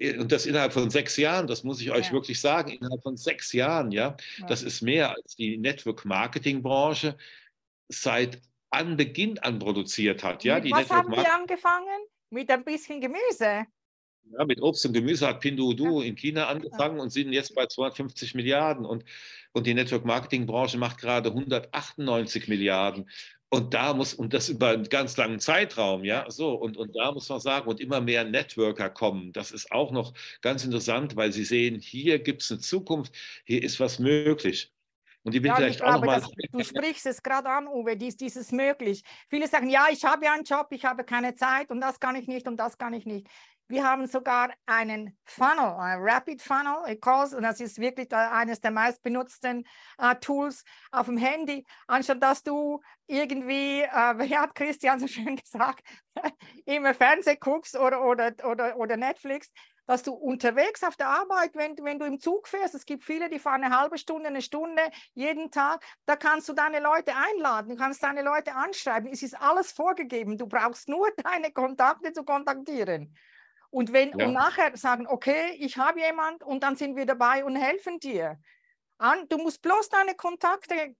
Und 0.00 0.32
das 0.32 0.46
innerhalb 0.46 0.72
von 0.72 0.90
sechs 0.90 1.16
Jahren, 1.16 1.46
das 1.46 1.62
muss 1.62 1.80
ich 1.80 1.90
euch 1.90 2.06
ja. 2.06 2.12
wirklich 2.12 2.40
sagen, 2.40 2.70
innerhalb 2.70 3.02
von 3.02 3.16
sechs 3.16 3.52
Jahren, 3.52 3.92
ja, 3.92 4.16
ja. 4.38 4.46
das 4.46 4.62
ist 4.62 4.82
mehr 4.82 5.14
als 5.14 5.36
die 5.36 5.56
Network-Marketing-Branche 5.56 7.16
seit 7.88 8.40
Anbeginn 8.70 9.38
an 9.38 9.60
produziert 9.60 10.24
hat. 10.24 10.42
Ja, 10.42 10.58
Mit 10.58 10.72
was 10.72 10.90
haben 10.90 11.12
die 11.12 11.18
angefangen? 11.18 12.06
Mit 12.30 12.50
ein 12.50 12.64
bisschen 12.64 13.00
Gemüse. 13.00 13.66
Ja, 14.30 14.44
mit 14.44 14.60
Obst 14.60 14.84
und 14.86 14.92
Gemüse 14.94 15.26
hat 15.28 15.40
Pinduoduo 15.40 16.00
in 16.00 16.16
China 16.16 16.48
angefangen 16.48 16.98
und 16.98 17.10
sind 17.10 17.32
jetzt 17.32 17.54
bei 17.54 17.66
250 17.66 18.34
Milliarden. 18.34 18.84
Und, 18.84 19.04
und 19.52 19.66
die 19.66 19.74
Network-Marketing-Branche 19.74 20.78
macht 20.78 20.98
gerade 20.98 21.30
198 21.30 22.48
Milliarden. 22.48 23.08
Und 23.50 23.72
da 23.72 23.94
muss, 23.94 24.14
und 24.14 24.34
das 24.34 24.48
über 24.48 24.70
einen 24.70 24.88
ganz 24.88 25.16
langen 25.16 25.38
Zeitraum, 25.38 26.04
ja, 26.04 26.28
so, 26.28 26.54
und, 26.54 26.76
und 26.76 26.96
da 26.96 27.12
muss 27.12 27.28
man 27.28 27.38
sagen, 27.38 27.68
und 27.68 27.80
immer 27.80 28.00
mehr 28.00 28.24
Networker 28.24 28.90
kommen. 28.90 29.32
Das 29.32 29.52
ist 29.52 29.70
auch 29.70 29.92
noch 29.92 30.12
ganz 30.40 30.64
interessant, 30.64 31.14
weil 31.14 31.32
sie 31.32 31.44
sehen, 31.44 31.78
hier 31.78 32.18
gibt 32.18 32.42
es 32.42 32.50
eine 32.50 32.58
Zukunft, 32.58 33.14
hier 33.44 33.62
ist 33.62 33.78
was 33.78 34.00
möglich. 34.00 34.72
Und 35.22 35.34
ich 35.34 35.42
will 35.42 35.48
ja, 35.48 35.56
vielleicht 35.56 35.76
ich 35.76 35.82
auch 35.82 36.02
glaube, 36.02 36.06
mal. 36.06 36.22
du 36.52 36.64
sprichst 36.64 37.06
es 37.06 37.22
gerade 37.22 37.48
an, 37.48 37.66
Uwe, 37.66 37.96
dies, 37.96 38.16
dieses 38.16 38.52
möglich. 38.52 39.02
Viele 39.30 39.48
sagen, 39.48 39.70
ja, 39.70 39.86
ich 39.90 40.04
habe 40.04 40.24
ja 40.24 40.34
einen 40.34 40.44
Job, 40.44 40.66
ich 40.70 40.84
habe 40.84 41.02
keine 41.02 41.34
Zeit 41.34 41.70
und 41.70 41.80
das 41.80 41.98
kann 41.98 42.14
ich 42.14 42.26
nicht 42.26 42.46
und 42.46 42.58
das 42.58 42.76
kann 42.76 42.92
ich 42.92 43.06
nicht. 43.06 43.26
Wir 43.68 43.84
haben 43.84 44.06
sogar 44.06 44.50
einen 44.66 45.16
Funnel, 45.24 45.74
ein 45.78 45.98
Rapid 46.00 46.42
Funnel, 46.42 46.76
und 47.34 47.42
das 47.42 47.60
ist 47.60 47.78
wirklich 47.78 48.12
eines 48.12 48.60
der 48.60 48.70
meistbenutzten 48.70 49.66
äh, 49.98 50.14
Tools 50.16 50.64
auf 50.90 51.06
dem 51.06 51.16
Handy, 51.16 51.64
anstatt 51.86 52.22
dass 52.22 52.42
du 52.42 52.80
irgendwie, 53.06 53.80
äh, 53.80 53.88
wie 54.18 54.36
hat 54.36 54.54
Christian 54.54 55.00
so 55.00 55.06
schön 55.06 55.36
gesagt, 55.36 55.82
immer 56.66 56.92
Fernsehen 56.92 57.38
guckst 57.40 57.76
oder, 57.76 58.04
oder, 58.04 58.32
oder, 58.44 58.76
oder 58.76 58.96
Netflix, 58.98 59.50
dass 59.86 60.02
du 60.02 60.12
unterwegs 60.12 60.82
auf 60.82 60.96
der 60.96 61.08
Arbeit, 61.08 61.54
wenn, 61.54 61.76
wenn 61.82 61.98
du 61.98 62.06
im 62.06 62.20
Zug 62.20 62.48
fährst, 62.48 62.74
es 62.74 62.86
gibt 62.86 63.04
viele, 63.04 63.28
die 63.28 63.38
fahren 63.38 63.64
eine 63.64 63.78
halbe 63.78 63.98
Stunde, 63.98 64.28
eine 64.28 64.42
Stunde 64.42 64.82
jeden 65.14 65.50
Tag, 65.50 65.84
da 66.06 66.16
kannst 66.16 66.48
du 66.48 66.52
deine 66.52 66.80
Leute 66.80 67.12
einladen, 67.14 67.70
du 67.70 67.76
kannst 67.76 68.02
deine 68.02 68.22
Leute 68.22 68.54
anschreiben, 68.54 69.10
es 69.10 69.22
ist 69.22 69.40
alles 69.40 69.72
vorgegeben, 69.72 70.38
du 70.38 70.46
brauchst 70.46 70.88
nur 70.88 71.10
deine 71.24 71.50
Kontakte 71.52 72.12
zu 72.12 72.24
kontaktieren. 72.24 73.14
Und 73.74 73.92
wenn 73.92 74.16
ja. 74.16 74.26
und 74.26 74.34
nachher 74.34 74.76
sagen, 74.76 75.08
okay, 75.08 75.56
ich 75.58 75.78
habe 75.78 75.98
jemand 75.98 76.44
und 76.44 76.62
dann 76.62 76.76
sind 76.76 76.94
wir 76.94 77.06
dabei 77.06 77.44
und 77.44 77.56
helfen 77.56 77.98
dir. 77.98 78.38
An, 78.98 79.26
du 79.28 79.36
musst 79.36 79.62
bloß 79.62 79.88
deine 79.88 80.14
Kontakte 80.14 80.94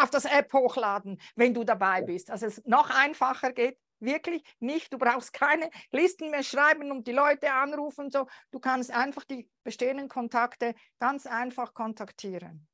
auf 0.00 0.10
das 0.10 0.24
App 0.24 0.52
hochladen, 0.52 1.20
wenn 1.34 1.54
du 1.54 1.64
dabei 1.64 2.02
bist. 2.02 2.30
Also 2.30 2.46
es 2.46 2.64
noch 2.64 2.90
einfacher 2.90 3.52
geht 3.52 3.76
wirklich 3.98 4.44
nicht. 4.60 4.92
Du 4.92 4.98
brauchst 4.98 5.32
keine 5.32 5.68
Listen 5.90 6.30
mehr 6.30 6.44
schreiben 6.44 6.92
und 6.92 7.08
die 7.08 7.12
Leute 7.12 7.52
anrufen. 7.52 8.08
So. 8.12 8.28
Du 8.52 8.60
kannst 8.60 8.92
einfach 8.92 9.24
die 9.24 9.50
bestehenden 9.64 10.08
Kontakte 10.08 10.76
ganz 11.00 11.26
einfach 11.26 11.74
kontaktieren. 11.74 12.68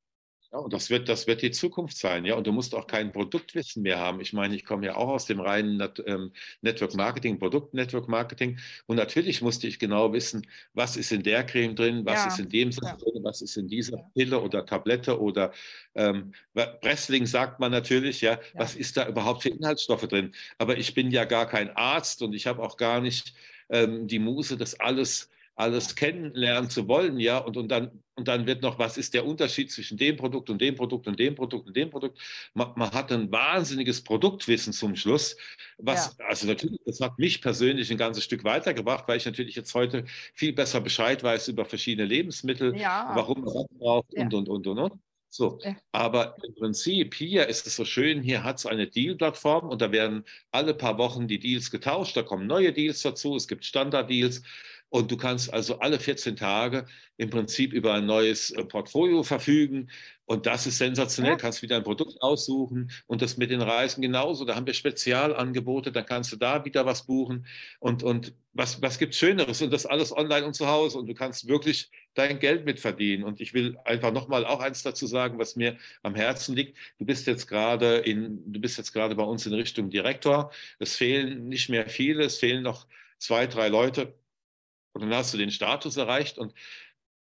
Ja, 0.54 0.60
und 0.60 0.72
das 0.72 0.88
wird, 0.88 1.08
das 1.08 1.26
wird 1.26 1.42
die 1.42 1.50
Zukunft 1.50 1.96
sein, 1.96 2.24
ja. 2.24 2.36
Und 2.36 2.46
du 2.46 2.52
musst 2.52 2.76
auch 2.76 2.86
kein 2.86 3.10
Produktwissen 3.10 3.82
mehr 3.82 3.98
haben. 3.98 4.20
Ich 4.20 4.32
meine, 4.32 4.54
ich 4.54 4.64
komme 4.64 4.86
ja 4.86 4.94
auch 4.94 5.08
aus 5.08 5.26
dem 5.26 5.40
reinen 5.40 5.82
ähm, 6.06 6.30
Network 6.60 6.94
Marketing, 6.94 7.40
Produkt-Network 7.40 8.06
Marketing. 8.08 8.56
Und 8.86 8.94
natürlich 8.94 9.42
musste 9.42 9.66
ich 9.66 9.80
genau 9.80 10.12
wissen, 10.12 10.46
was 10.72 10.96
ist 10.96 11.10
in 11.10 11.24
der 11.24 11.42
Creme 11.44 11.74
drin, 11.74 12.06
was 12.06 12.20
ja. 12.20 12.26
ist 12.28 12.38
in 12.38 12.48
dem 12.50 12.70
ja. 12.70 12.94
drin, 12.94 13.24
was 13.24 13.42
ist 13.42 13.56
in 13.56 13.66
dieser 13.66 13.96
Pille 14.14 14.40
oder 14.40 14.64
Tablette 14.64 15.20
oder 15.20 15.52
ähm, 15.96 16.32
Pressling 16.54 17.26
sagt 17.26 17.58
man 17.58 17.72
natürlich, 17.72 18.20
ja, 18.20 18.38
was 18.54 18.76
ist 18.76 18.96
da 18.96 19.08
überhaupt 19.08 19.42
für 19.42 19.48
Inhaltsstoffe 19.48 20.06
drin. 20.06 20.32
Aber 20.58 20.78
ich 20.78 20.94
bin 20.94 21.10
ja 21.10 21.24
gar 21.24 21.48
kein 21.48 21.70
Arzt 21.70 22.22
und 22.22 22.32
ich 22.32 22.46
habe 22.46 22.62
auch 22.62 22.76
gar 22.76 23.00
nicht 23.00 23.34
ähm, 23.70 24.06
die 24.06 24.20
Muse, 24.20 24.56
das 24.56 24.78
alles 24.78 25.30
alles 25.56 25.94
kennenlernen 25.94 26.68
zu 26.68 26.88
wollen, 26.88 27.20
ja, 27.20 27.38
und, 27.38 27.56
und, 27.56 27.68
dann, 27.68 28.02
und 28.16 28.28
dann 28.28 28.46
wird 28.46 28.62
noch, 28.62 28.78
was 28.78 28.96
ist 28.96 29.14
der 29.14 29.26
Unterschied 29.26 29.72
zwischen 29.72 29.98
dem 29.98 30.16
Produkt 30.16 30.48
und 30.48 30.60
dem 30.60 30.76
Produkt 30.76 31.06
und 31.08 31.18
dem 31.18 31.34
Produkt 31.34 31.66
und 31.66 31.76
dem 31.76 31.90
Produkt? 31.90 32.18
Man, 32.54 32.72
man 32.76 32.90
hat 32.92 33.10
ein 33.10 33.30
wahnsinniges 33.30 34.02
Produktwissen 34.02 34.72
zum 34.72 34.94
Schluss, 34.94 35.36
was, 35.78 36.16
ja. 36.18 36.26
also 36.26 36.46
natürlich, 36.46 36.80
das 36.86 37.00
hat 37.00 37.18
mich 37.18 37.42
persönlich 37.42 37.90
ein 37.90 37.98
ganzes 37.98 38.24
Stück 38.24 38.44
weitergebracht, 38.44 39.08
weil 39.08 39.16
ich 39.16 39.26
natürlich 39.26 39.56
jetzt 39.56 39.74
heute 39.74 40.04
viel 40.34 40.52
besser 40.52 40.80
Bescheid 40.80 41.22
weiß 41.22 41.48
über 41.48 41.64
verschiedene 41.64 42.06
Lebensmittel, 42.06 42.76
ja. 42.76 43.10
warum 43.14 43.42
man 43.42 43.54
das 43.54 43.66
braucht 43.78 44.12
ja. 44.12 44.22
und, 44.22 44.34
und, 44.34 44.48
und, 44.48 44.66
und, 44.66 44.78
und. 44.78 44.92
So, 45.28 45.58
aber 45.90 46.36
im 46.44 46.54
Prinzip 46.54 47.12
hier 47.12 47.48
ist 47.48 47.66
es 47.66 47.74
so 47.74 47.84
schön, 47.84 48.22
hier 48.22 48.44
hat 48.44 48.58
es 48.58 48.66
eine 48.66 48.86
Deal-Plattform 48.86 49.68
und 49.68 49.82
da 49.82 49.90
werden 49.90 50.24
alle 50.52 50.74
paar 50.74 50.96
Wochen 50.96 51.26
die 51.26 51.40
Deals 51.40 51.72
getauscht, 51.72 52.16
da 52.16 52.22
kommen 52.22 52.46
neue 52.46 52.72
Deals 52.72 53.02
dazu, 53.02 53.34
es 53.34 53.48
gibt 53.48 53.64
Standard-Deals 53.64 54.44
und 54.94 55.10
du 55.10 55.16
kannst 55.16 55.52
also 55.52 55.80
alle 55.80 55.98
14 55.98 56.36
Tage 56.36 56.86
im 57.16 57.28
Prinzip 57.28 57.72
über 57.72 57.94
ein 57.94 58.06
neues 58.06 58.52
äh, 58.52 58.64
Portfolio 58.64 59.24
verfügen. 59.24 59.90
Und 60.24 60.46
das 60.46 60.68
ist 60.68 60.78
sensationell. 60.78 61.32
Ja. 61.32 61.36
Kannst 61.36 61.62
wieder 61.62 61.74
ein 61.74 61.82
Produkt 61.82 62.22
aussuchen 62.22 62.92
und 63.08 63.20
das 63.20 63.36
mit 63.36 63.50
den 63.50 63.60
Reisen 63.60 64.02
genauso. 64.02 64.44
Da 64.44 64.54
haben 64.54 64.68
wir 64.68 64.72
Spezialangebote, 64.72 65.90
dann 65.90 66.06
kannst 66.06 66.30
du 66.30 66.36
da 66.36 66.64
wieder 66.64 66.86
was 66.86 67.06
buchen. 67.06 67.44
Und, 67.80 68.04
und 68.04 68.34
was, 68.52 68.82
was 68.82 69.00
gibt 69.00 69.14
es 69.14 69.18
Schöneres? 69.18 69.60
Und 69.62 69.72
das 69.72 69.84
alles 69.84 70.16
online 70.16 70.46
und 70.46 70.54
zu 70.54 70.68
Hause. 70.68 70.96
Und 70.98 71.08
du 71.08 71.14
kannst 71.14 71.48
wirklich 71.48 71.90
dein 72.14 72.38
Geld 72.38 72.64
mitverdienen. 72.64 73.24
Und 73.24 73.40
ich 73.40 73.52
will 73.52 73.76
einfach 73.84 74.12
nochmal 74.12 74.46
auch 74.46 74.60
eins 74.60 74.84
dazu 74.84 75.08
sagen, 75.08 75.40
was 75.40 75.56
mir 75.56 75.76
am 76.04 76.14
Herzen 76.14 76.54
liegt. 76.54 76.78
Du 77.00 77.04
bist 77.04 77.26
jetzt 77.26 77.48
gerade 77.48 77.96
in, 77.96 78.52
du 78.52 78.60
bist 78.60 78.78
jetzt 78.78 78.92
gerade 78.92 79.16
bei 79.16 79.24
uns 79.24 79.44
in 79.44 79.54
Richtung 79.54 79.90
Direktor. 79.90 80.52
Es 80.78 80.94
fehlen 80.94 81.48
nicht 81.48 81.68
mehr 81.68 81.88
viele, 81.88 82.22
es 82.22 82.38
fehlen 82.38 82.62
noch 82.62 82.86
zwei, 83.18 83.48
drei 83.48 83.66
Leute 83.66 84.14
und 84.94 85.02
dann 85.02 85.14
hast 85.14 85.34
du 85.34 85.38
den 85.38 85.50
Status 85.50 85.96
erreicht 85.96 86.38
und 86.38 86.54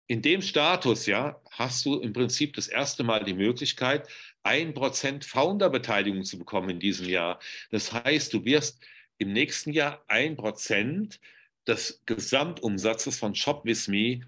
in 0.08 0.20
dem 0.20 0.42
Status, 0.42 1.06
ja, 1.06 1.40
hast 1.50 1.86
du 1.86 2.00
im 2.00 2.12
Prinzip 2.12 2.54
das 2.54 2.68
erste 2.68 3.02
Mal 3.02 3.24
die 3.24 3.34
Möglichkeit, 3.34 4.08
ein 4.42 4.74
Prozent 4.74 5.24
Founder-Beteiligung 5.24 6.24
zu 6.24 6.38
bekommen 6.38 6.70
in 6.70 6.80
diesem 6.80 7.08
Jahr. 7.08 7.38
Das 7.70 7.92
heißt, 7.92 8.34
du 8.34 8.44
wirst 8.44 8.84
im 9.18 9.32
nächsten 9.32 9.72
Jahr 9.72 10.04
ein 10.08 10.36
Prozent 10.36 11.20
des 11.66 12.02
Gesamtumsatzes 12.04 13.18
von 13.18 13.34
Shop 13.34 13.64
With 13.64 13.88
Me 13.88 14.20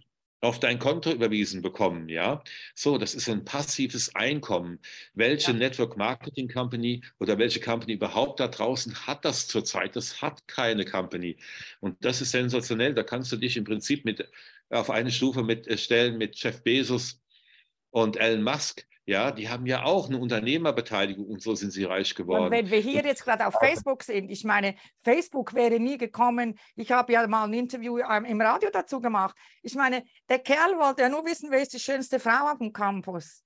auf 0.45 0.61
dein 0.61 0.79
Konto 0.79 1.11
überwiesen 1.11 1.63
bekommen, 1.63 2.09
ja. 2.09 2.43
So, 2.75 2.99
das 2.99 3.15
ist 3.15 3.29
ein 3.29 3.45
passives 3.45 4.15
Einkommen. 4.15 4.79
Welche 5.15 5.53
ja. 5.53 5.59
Network 5.59 5.97
Marketing 5.97 6.49
Company 6.49 7.03
oder 7.19 7.39
welche 7.39 7.61
Company 7.61 7.95
überhaupt 7.95 8.41
da 8.41 8.49
draußen 8.49 9.07
hat 9.07 9.25
das 9.25 9.49
zurzeit? 9.49 9.97
Das 9.97 10.23
hat 10.23 10.47
keine 10.47 10.85
Company. 10.85 11.37
Und 11.81 12.05
das 12.05 12.21
ist 12.21 12.31
sensationell. 12.33 12.95
Da 12.95 13.03
kannst 13.03 13.33
du 13.33 13.37
dich 13.37 13.57
im 13.57 13.65
Prinzip 13.65 14.05
mit 14.05 14.29
auf 14.71 14.91
eine 14.91 15.11
Stufe 15.11 15.43
mit 15.43 15.67
äh, 15.67 15.79
stellen 15.79 16.19
mit 16.19 16.37
Jeff 16.37 16.63
Bezos 16.63 17.21
und 17.91 18.17
Elon 18.17 18.43
Musk. 18.43 18.87
Ja, 19.07 19.31
die 19.33 19.51
haben 19.51 19.67
ja 19.67 19.83
auch 19.83 20.09
eine 20.09 20.19
Unternehmerbeteiligung 20.19 21.27
und 21.27 21.43
so 21.43 21.55
sind 21.55 21.73
sie 21.73 21.85
reich 21.85 22.15
geworden. 22.15 22.45
Und 22.45 22.51
wenn 22.53 22.71
wir 22.71 22.79
hier 22.79 23.05
jetzt 23.05 23.23
gerade 23.23 23.47
auf 23.47 23.55
Facebook 23.55 24.03
sind, 24.03 24.31
ich 24.31 24.45
meine, 24.45 24.77
Facebook 25.03 25.53
wäre 25.53 25.79
nie 25.79 25.99
gekommen. 25.99 26.59
Ich 26.75 26.91
habe 26.91 27.13
ja 27.13 27.27
mal 27.27 27.45
ein 27.45 27.53
Interview 27.53 27.99
ähm, 27.99 28.25
im 28.25 28.41
Radio 28.41 28.71
dazu 28.73 29.01
gemacht. 29.03 29.37
Ich 29.63 29.75
meine, 29.75 30.05
der 30.31 30.39
Kerl 30.39 30.79
wollte 30.79 31.03
ja 31.03 31.11
nur 31.11 31.25
wissen, 31.27 31.51
wer 31.51 31.61
ist 31.61 31.75
die 31.75 31.81
schönste 31.81 32.19
Frau 32.19 32.51
auf 32.51 32.59
dem 32.59 32.73
Campus. 32.73 33.43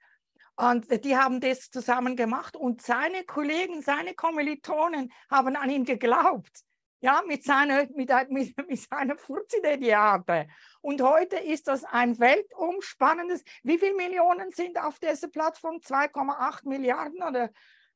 Und 0.55 1.05
die 1.05 1.17
haben 1.17 1.41
das 1.41 1.71
zusammen 1.71 2.15
gemacht 2.15 2.57
und 2.57 2.83
seine 2.83 3.25
Kollegen, 3.25 3.83
seine 3.83 4.15
Kommilitonen 4.15 5.13
haben 5.29 5.57
an 5.57 5.71
ihn 5.71 5.85
geglaubt 5.85 6.65
ja, 7.01 7.23
mit 7.27 7.45
seiner, 7.45 7.87
mit, 7.95 8.11
mit, 8.31 8.69
mit 8.69 8.81
seiner 8.81 9.17
Furzidee, 9.17 9.77
die 9.77 9.91
er 9.91 10.13
hatte. 10.13 10.49
Und 10.81 11.01
heute 11.03 11.37
ist 11.37 11.69
das 11.69 11.85
ein 11.85 12.19
weltumspannendes, 12.19 13.45
wie 13.63 13.79
viele 13.79 13.95
Millionen 13.95 14.51
sind 14.51 14.79
auf 14.79 14.99
dieser 14.99 15.29
Plattform? 15.29 15.77
2,8 15.77 16.69
Milliarden 16.69 17.23
oder 17.23 17.51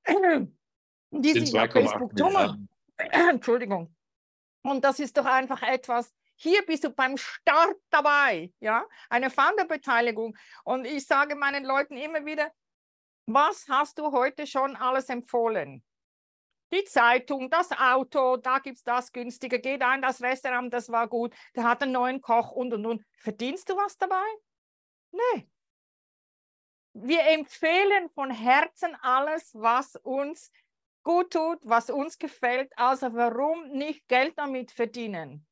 die 1.11 1.33
sich 1.33 1.59
auf 1.59 1.73
Facebook 1.73 2.15
tummeln. 2.17 2.69
Entschuldigung. 2.97 3.95
Und 4.63 4.85
das 4.85 5.01
ist 5.01 5.17
doch 5.17 5.27
einfach 5.27 5.63
etwas, 5.63 6.15
hier 6.37 6.65
bist 6.65 6.85
du 6.85 6.91
beim 6.91 7.17
Start 7.17 7.77
dabei, 7.91 8.53
ja, 8.61 8.85
eine 9.11 9.31
Founderbeteiligung. 9.31 10.37
Und 10.65 10.85
ich 10.85 11.07
sage 11.07 11.37
meinen 11.37 11.65
Leuten 11.65 11.97
immer 11.97 12.25
wieder, 12.25 12.51
was 13.27 13.67
hast 13.69 13.99
du 13.99 14.13
heute 14.13 14.47
schon 14.47 14.77
alles 14.77 15.09
empfohlen? 15.09 15.85
Die 16.73 16.85
Zeitung, 16.85 17.51
das 17.51 17.71
Auto, 17.73 18.37
da 18.37 18.59
gibt 18.59 18.79
es 18.79 18.85
das 18.85 19.13
günstige, 19.13 19.61
geh 19.61 19.79
da 19.79 19.95
in 19.95 20.03
das 20.03 20.23
Restaurant, 20.23 20.73
das 20.73 20.91
war 20.91 21.07
gut, 21.07 21.35
der 21.55 21.65
hat 21.65 21.83
einen 21.83 21.93
neuen 21.93 22.21
Koch 22.21 22.51
und 22.53 22.73
und 22.73 22.87
und. 22.87 23.05
Verdienst 23.19 23.69
du 23.69 23.77
was 23.77 23.97
dabei? 23.97 24.25
Nee. 25.11 25.49
Wir 26.95 27.27
empfehlen 27.29 28.11
von 28.11 28.31
Herzen 28.31 28.95
alles, 29.01 29.55
was 29.55 29.97
uns 29.97 30.51
gut 31.03 31.33
tut, 31.33 31.59
was 31.63 31.91
uns 31.91 32.19
gefällt. 32.19 32.73
Also 32.77 33.15
warum 33.15 33.69
nicht 33.71 34.07
Geld 34.09 34.39
damit 34.39 34.73
verdienen? 34.73 35.47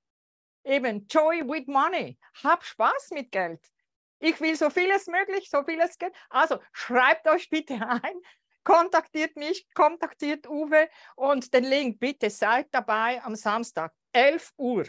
Eben, 0.64 1.06
Joy 1.06 1.42
with 1.48 1.66
Money. 1.66 2.18
Hab 2.42 2.64
Spaß 2.64 3.10
mit 3.12 3.32
Geld. 3.32 3.60
Ich 4.18 4.38
will 4.40 4.54
so 4.54 4.68
vieles 4.68 5.06
möglich, 5.06 5.48
so 5.48 5.64
vieles 5.64 5.96
Geld. 5.96 6.14
Also 6.28 6.58
schreibt 6.72 7.26
euch 7.26 7.48
bitte 7.48 7.74
ein, 7.88 8.20
kontaktiert 8.70 9.36
mich, 9.36 9.66
kontaktiert 9.74 10.46
Uwe 10.46 10.88
und 11.16 11.52
den 11.52 11.64
Link 11.64 11.98
bitte 11.98 12.30
seid 12.30 12.68
dabei 12.70 13.20
am 13.24 13.34
Samstag, 13.34 13.92
11 14.12 14.52
Uhr. 14.58 14.84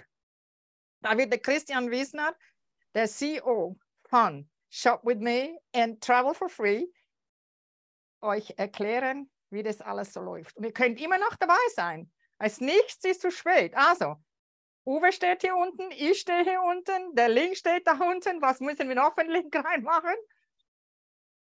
Da 1.02 1.18
wird 1.18 1.32
der 1.32 1.40
Christian 1.40 1.90
Wiesner, 1.90 2.36
der 2.94 3.08
CEO 3.08 3.76
von 4.08 4.48
Shop 4.70 5.02
with 5.04 5.18
Me 5.18 5.58
and 5.74 6.00
Travel 6.00 6.36
for 6.36 6.48
Free, 6.48 6.86
euch 8.22 8.54
erklären, 8.58 9.32
wie 9.50 9.64
das 9.64 9.82
alles 9.82 10.14
so 10.14 10.22
läuft. 10.22 10.56
Und 10.58 10.64
ihr 10.64 10.74
könnt 10.74 11.02
immer 11.02 11.18
noch 11.18 11.36
dabei 11.38 11.66
sein. 11.76 12.12
Als 12.38 12.62
nichts 12.62 13.04
ist 13.04 13.22
zu 13.22 13.32
spät. 13.32 13.76
Also, 13.76 14.16
Uwe 14.86 15.12
steht 15.12 15.42
hier 15.42 15.56
unten, 15.56 15.90
ich 15.90 16.20
stehe 16.20 16.44
hier 16.44 16.62
unten, 16.62 17.16
der 17.16 17.30
Link 17.30 17.58
steht 17.58 17.88
da 17.88 17.94
unten. 17.94 18.44
Was 18.44 18.60
müssen 18.60 18.88
wir 18.88 18.96
noch 18.96 19.16
für 19.16 19.22
einen 19.22 19.32
Link 19.32 19.56
reinmachen? 19.56 20.16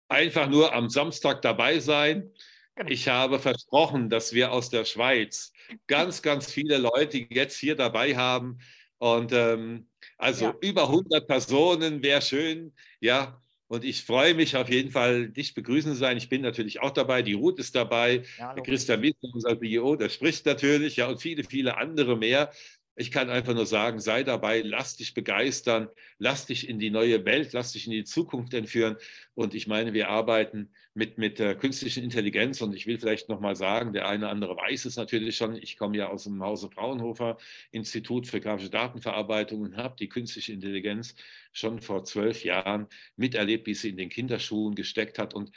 Einfach 0.08 0.50
nur 0.50 0.74
am 0.74 0.90
Samstag 0.90 1.42
dabei 1.42 1.80
sein. 1.80 2.32
Genau. 2.76 2.90
Ich 2.90 3.08
habe 3.08 3.40
versprochen, 3.40 4.10
dass 4.10 4.34
wir 4.34 4.52
aus 4.52 4.70
der 4.70 4.86
Schweiz 4.86 5.52
ganz, 5.88 6.22
ganz 6.22 6.52
viele 6.52 6.78
Leute 6.78 7.26
jetzt 7.30 7.58
hier 7.58 7.76
dabei 7.76 8.16
haben. 8.16 8.60
Und 9.00 9.32
ähm, 9.34 9.90
also 10.18 10.46
ja. 10.46 10.56
über 10.62 10.84
100 10.84 11.28
Personen 11.28 12.04
wäre 12.04 12.22
schön. 12.22 12.74
Ja, 13.00 13.42
und 13.68 13.84
ich 13.84 14.04
freue 14.04 14.34
mich 14.34 14.56
auf 14.56 14.70
jeden 14.70 14.92
Fall, 14.92 15.30
dich 15.30 15.54
begrüßen 15.54 15.92
zu 15.92 15.98
sein. 15.98 16.16
Ich 16.18 16.30
bin 16.30 16.42
natürlich 16.42 16.82
auch 16.82 16.92
dabei. 16.92 17.22
Die 17.22 17.34
Ruth 17.34 17.60
ist 17.60 17.76
dabei. 17.76 18.24
Ja, 18.38 18.54
Christian 18.56 19.02
Wittmann, 19.02 19.34
unser 19.34 19.60
CEO, 19.60 19.98
der 19.98 20.10
spricht 20.10 20.46
natürlich. 20.46 20.96
Ja, 20.96 21.08
und 21.08 21.22
viele, 21.22 21.44
viele 21.44 21.78
andere 21.78 22.16
mehr. 22.16 22.52
Ich 23.00 23.12
kann 23.12 23.30
einfach 23.30 23.54
nur 23.54 23.68
sagen, 23.68 24.00
sei 24.00 24.24
dabei, 24.24 24.62
lass 24.62 24.98
dich 24.98 25.14
begeistern, 25.14 25.88
lass 26.18 26.48
dich 26.48 26.68
in 26.68 26.80
die 26.80 26.90
neue 26.90 27.26
Welt, 27.26 27.54
lass 27.54 27.74
dich 27.74 27.86
in 27.86 27.92
die 27.92 28.04
Zukunft 28.04 28.56
entführen. 28.56 28.98
Und 29.36 29.54
ich 29.54 29.68
meine, 29.68 29.94
wir 29.94 30.10
arbeiten 30.10 30.72
mit, 30.96 31.20
mit 31.20 31.38
der 31.38 31.54
künstlichen 31.54 32.04
Intelligenz. 32.04 32.60
Und 32.60 32.74
ich 32.74 32.88
will 32.88 32.98
vielleicht 32.98 33.30
nochmal 33.30 33.56
sagen, 33.56 33.94
der 33.94 34.08
eine 34.08 34.26
oder 34.26 34.32
andere 34.32 34.58
weiß 34.58 34.86
es 34.86 34.96
natürlich 34.96 35.38
schon. 35.38 35.56
Ich 35.56 35.78
komme 35.78 35.96
ja 35.96 36.10
aus 36.10 36.24
dem 36.24 36.42
Hause 36.42 36.72
Fraunhofer 36.72 37.38
Institut 37.70 38.26
für 38.26 38.42
grafische 38.42 38.72
Datenverarbeitung 38.72 39.62
und 39.62 39.78
habe 39.78 39.96
die 40.00 40.10
künstliche 40.10 40.54
Intelligenz 40.54 41.14
schon 41.54 41.82
vor 41.82 42.04
zwölf 42.04 42.44
Jahren 42.44 42.88
miterlebt, 43.16 43.68
wie 43.68 43.76
sie 43.76 43.90
in 43.90 43.98
den 43.98 44.10
Kinderschuhen 44.10 44.74
gesteckt 44.74 45.20
hat. 45.20 45.36
Und 45.36 45.52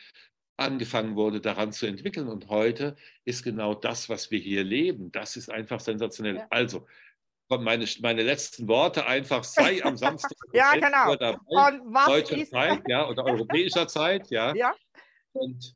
angefangen 0.61 1.17
wurde, 1.17 1.41
daran 1.41 1.73
zu 1.73 1.87
entwickeln. 1.87 2.29
Und 2.29 2.49
heute 2.51 2.97
ist 3.25 3.43
genau 3.43 3.75
das, 3.75 4.11
was 4.11 4.31
wir 4.31 4.39
hier 4.39 4.63
leben. 4.63 5.11
Das 5.11 5.37
ist 5.37 5.51
einfach 5.51 5.81
sensationell. 5.81 6.37
Ja. 6.37 6.47
Also, 6.51 6.87
meine, 7.59 7.87
meine 8.01 8.23
letzten 8.23 8.69
Worte 8.69 9.07
einfach, 9.07 9.45
sei 9.45 9.83
am 9.85 9.97
Samstag 9.97 10.33
ja, 10.53 10.73
genau. 10.75 11.15
dabei, 11.17 11.39
und 11.49 11.95
was 11.95 12.07
deutscher 12.07 12.37
ist... 12.37 12.51
Zeit, 12.51 12.83
ja, 12.87 13.09
oder 13.09 13.25
europäischer 13.25 13.89
Zeit, 13.89 14.31
ja. 14.31 14.55
ja. 14.55 14.75
Und, 15.33 15.75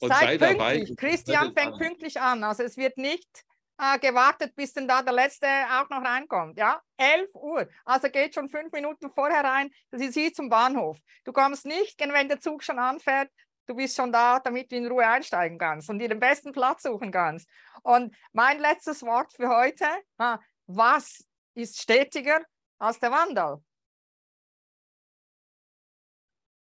und 0.00 0.08
sei 0.08 0.36
dabei. 0.36 0.84
Christian 0.96 1.54
fängt 1.54 1.74
an. 1.74 1.78
pünktlich 1.78 2.20
an, 2.20 2.44
also 2.44 2.62
es 2.62 2.76
wird 2.76 2.98
nicht 2.98 3.44
äh, 3.78 3.98
gewartet, 3.98 4.54
bis 4.54 4.72
denn 4.72 4.88
da 4.88 5.02
der 5.02 5.12
Letzte 5.12 5.46
auch 5.46 5.88
noch 5.88 6.04
reinkommt, 6.04 6.58
ja. 6.58 6.80
11 6.96 7.34
Uhr, 7.34 7.68
also 7.84 8.08
geht 8.08 8.34
schon 8.34 8.48
fünf 8.48 8.72
Minuten 8.72 9.10
vorher 9.10 9.44
rein, 9.44 9.70
das 9.90 10.02
ist 10.02 10.14
hier 10.14 10.32
zum 10.32 10.48
Bahnhof. 10.48 10.98
Du 11.24 11.32
kommst 11.32 11.66
nicht, 11.66 11.98
wenn 12.00 12.28
der 12.28 12.40
Zug 12.40 12.62
schon 12.62 12.78
anfährt, 12.78 13.30
du 13.66 13.74
bist 13.74 13.96
schon 13.96 14.12
da, 14.12 14.38
damit 14.38 14.70
du 14.70 14.76
in 14.76 14.86
Ruhe 14.86 15.06
einsteigen 15.06 15.58
kannst 15.58 15.90
und 15.90 15.98
dir 15.98 16.08
den 16.08 16.20
besten 16.20 16.52
Platz 16.52 16.82
suchen 16.82 17.10
kannst. 17.10 17.48
Und 17.82 18.14
mein 18.32 18.60
letztes 18.60 19.02
Wort 19.02 19.32
für 19.32 19.48
heute, 19.48 19.86
was 20.66 21.24
ist 21.54 21.80
stetiger 21.80 22.44
als 22.78 22.98
der 22.98 23.10
Wandel? 23.10 23.64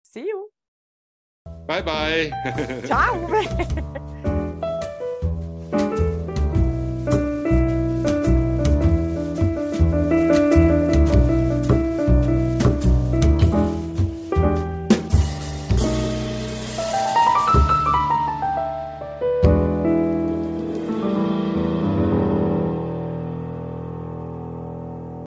See 0.03 0.29
you. 0.29 0.51
Bye 1.66 1.83
bye. 1.83 2.31
Ciao. 2.87 3.94